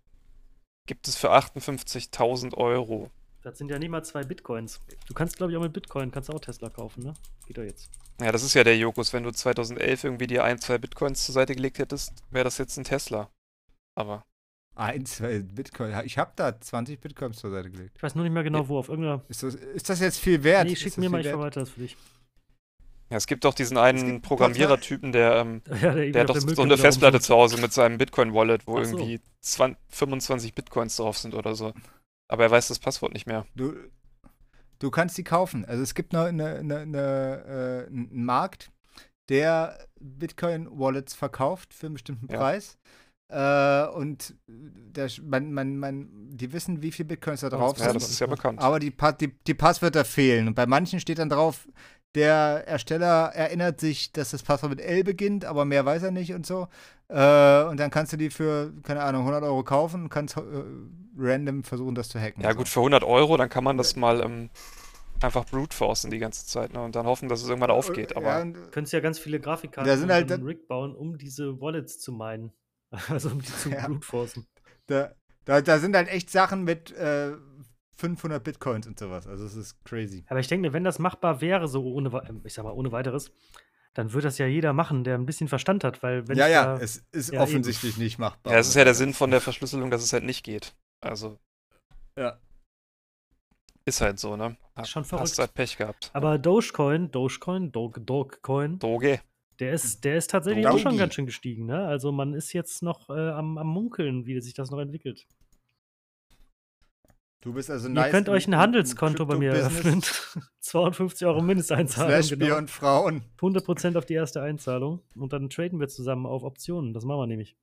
[0.88, 3.10] Gibt es für 58.000 Euro.
[3.48, 4.82] Das sind ja nicht mal zwei Bitcoins.
[5.08, 7.14] Du kannst, glaube ich, auch mit Bitcoin kannst du auch Tesla kaufen, ne?
[7.45, 7.89] Geht doch jetzt.
[8.20, 9.14] Ja, das ist ja der Jokus.
[9.14, 12.78] Wenn du 2011 irgendwie dir ein, zwei Bitcoins zur Seite gelegt hättest, wäre das jetzt
[12.78, 13.30] ein Tesla.
[13.95, 14.24] Aber
[14.76, 15.93] Ein, zwei Bitcoin.
[16.06, 17.93] Ich habe da 20 Bitcoins zur Seite gelegt.
[17.95, 18.80] Ich weiß nur nicht mehr genau, wo.
[18.80, 19.24] Auf irgendeiner.
[19.30, 20.68] Ist das, ist das jetzt viel wert?
[20.68, 21.95] Nee, schick mir mal, ich verwalte das für dich.
[23.10, 26.62] ja, es gibt doch diesen einen Programmierertypen, der, ähm, Ja, der, der hat doch so
[26.62, 28.98] eine Festplatte zu Hause mit seinem Bitcoin-Wallet, wo so.
[28.98, 31.74] irgendwie 20, 25 Bitcoins drauf sind oder so.
[32.28, 33.45] Aber er weiß das Passwort nicht mehr.
[33.55, 33.73] Du,
[34.80, 35.65] du kannst die kaufen.
[35.65, 38.71] Also es gibt noch eine, eine, eine, äh, einen Markt,
[39.30, 42.38] der Bitcoin-Wallets verkauft für einen bestimmten Ja.
[42.38, 42.78] Preis.
[43.30, 47.95] Äh, und der, man, man, man, die wissen, wie viele Bitcoins da drauf Ja, sind.
[47.95, 48.59] das ist ja bekannt.
[48.61, 50.47] Aber die, Pa- die, die Passwörter fehlen.
[50.47, 51.67] Und bei manchen steht dann drauf,
[52.16, 56.34] der Ersteller erinnert sich, dass das Passwort mit L beginnt, aber mehr weiß er nicht
[56.34, 56.68] und so.
[57.10, 60.41] Äh, und dann kannst du die für, keine Ahnung, 100 Euro kaufen und kannst äh,
[61.18, 62.41] random versuchen, das zu hacken.
[62.43, 62.74] Ja, gut, so.
[62.74, 64.49] für 100 Euro, dann kann man das mal ähm,
[65.22, 66.82] einfach brute forcen die ganze Zeit ne?
[66.82, 68.12] und dann hoffen, dass es irgendwann aufgeht.
[68.12, 70.95] Ja, Aber und, Könntest ja ganz viele Grafikkarten Da sind und halt da- Rig bauen,
[70.95, 72.51] um diese Wallets zu meinen.
[73.10, 73.88] Also um die zu Ja.
[73.88, 74.47] brute-forcen.
[74.88, 75.12] da,
[75.45, 77.32] da, da sind halt echt Sachen mit äh,
[77.98, 79.28] 500 Bitcoins und sowas.
[79.28, 80.24] Also es ist crazy.
[80.30, 83.32] Aber ich denke wenn das machbar wäre, so ohne, wei- ich sag mal, ohne weiteres,
[83.93, 86.76] dann würde das ja jeder machen, der ein bisschen Verstand hat, weil wenn ja, ja,
[86.78, 88.54] da, es ist ja, offensichtlich nicht machbar.
[88.54, 90.76] ja, es ist ja der Sinn von der Verschlüsselung, dass es halt nicht geht.
[91.02, 91.39] Also
[92.18, 92.38] Ja.
[93.86, 94.58] ist halt so, ne?
[94.80, 95.38] Ist schon Hast verrückt.
[95.39, 96.12] halt Pech gehabt.
[96.14, 99.20] aber Dogecoin, Dogecoin, Doge, Dogecoin, Doge.
[99.60, 101.88] der ist, der ist tatsächlich auch schon ganz schön gestiegen, ne?
[101.88, 105.26] Also man ist jetzt noch äh, am, am Munkeln, wie sich das noch entwickelt.
[107.41, 110.09] Du bist also Ihr nice könnt im- euch ein Handelskonto bei mir Crypto-Business.
[110.35, 110.43] öffnen.
[110.59, 112.09] 52 Euro Mindesteinzahlung.
[112.11, 112.57] Slash Bier Genau.
[112.57, 113.23] und Frauen.
[113.39, 115.01] 100% auf die erste Einzahlung.
[115.15, 116.93] Und dann traden wir zusammen auf Optionen.
[116.93, 117.55] Das machen wir nämlich.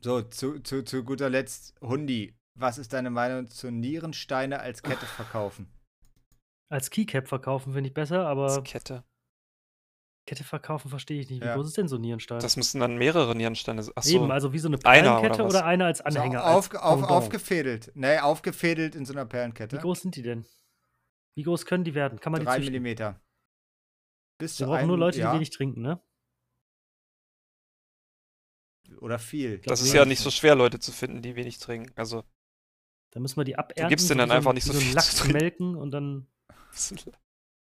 [0.00, 5.06] So, zu, zu, zu guter Letzt, Hundi, was ist deine Meinung zu Nierensteine als Kette
[5.06, 5.66] verkaufen?
[6.70, 9.04] Als Keycap verkaufen finde ich besser, aber ist Kette.
[10.26, 11.42] Kette verkaufen verstehe ich nicht.
[11.42, 11.54] Wie Ja.
[11.54, 12.40] groß ist denn so ein Nierenstein?
[12.40, 13.92] Das müssten dann mehrere Nierensteine sein.
[13.96, 14.14] Achso.
[14.16, 15.54] Eben, also wie so eine Einer oder Perlenkette was?
[15.54, 16.44] oder, eine als Anhänger?
[16.46, 17.92] auf, als auf, aufgefädelt.
[17.94, 19.76] Nee, aufgefädelt in so einer Wie Perlenkette.
[19.78, 20.46] groß sind die denn?
[21.36, 22.20] Wie groß können die werden?
[22.20, 22.72] Kann man die Drei züchten?
[22.72, 23.20] Millimeter.
[24.38, 26.00] Bis Wir brauchen einem, nur Leute, ja, die wenig trinken, ne?
[29.00, 29.58] Oder viel.
[29.58, 31.92] das ist ja nicht so schwer, Leute zu finden, die wenig trinken.
[31.96, 32.24] Also,
[33.10, 33.88] Da müssen wir die abernten.
[33.88, 35.24] gibst denen so dann wie so einfach ein- nicht wie so so viel zu Lachs
[35.32, 36.26] melken und dann.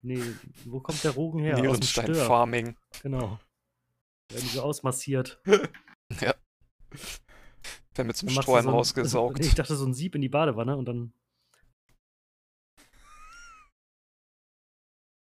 [0.06, 0.22] Nee,
[0.64, 1.56] wo kommt der Rogen her?
[1.56, 1.62] Stör.
[1.66, 2.76] Nierenstein-Farming.
[3.02, 3.40] Genau.
[4.30, 5.40] Werden so ausmassiert.
[7.94, 9.40] Werden mit zum Strohhalm so ein- rausgesaugt.
[9.44, 11.12] Ich dachte, so ein Sieb in die Badewanne und dann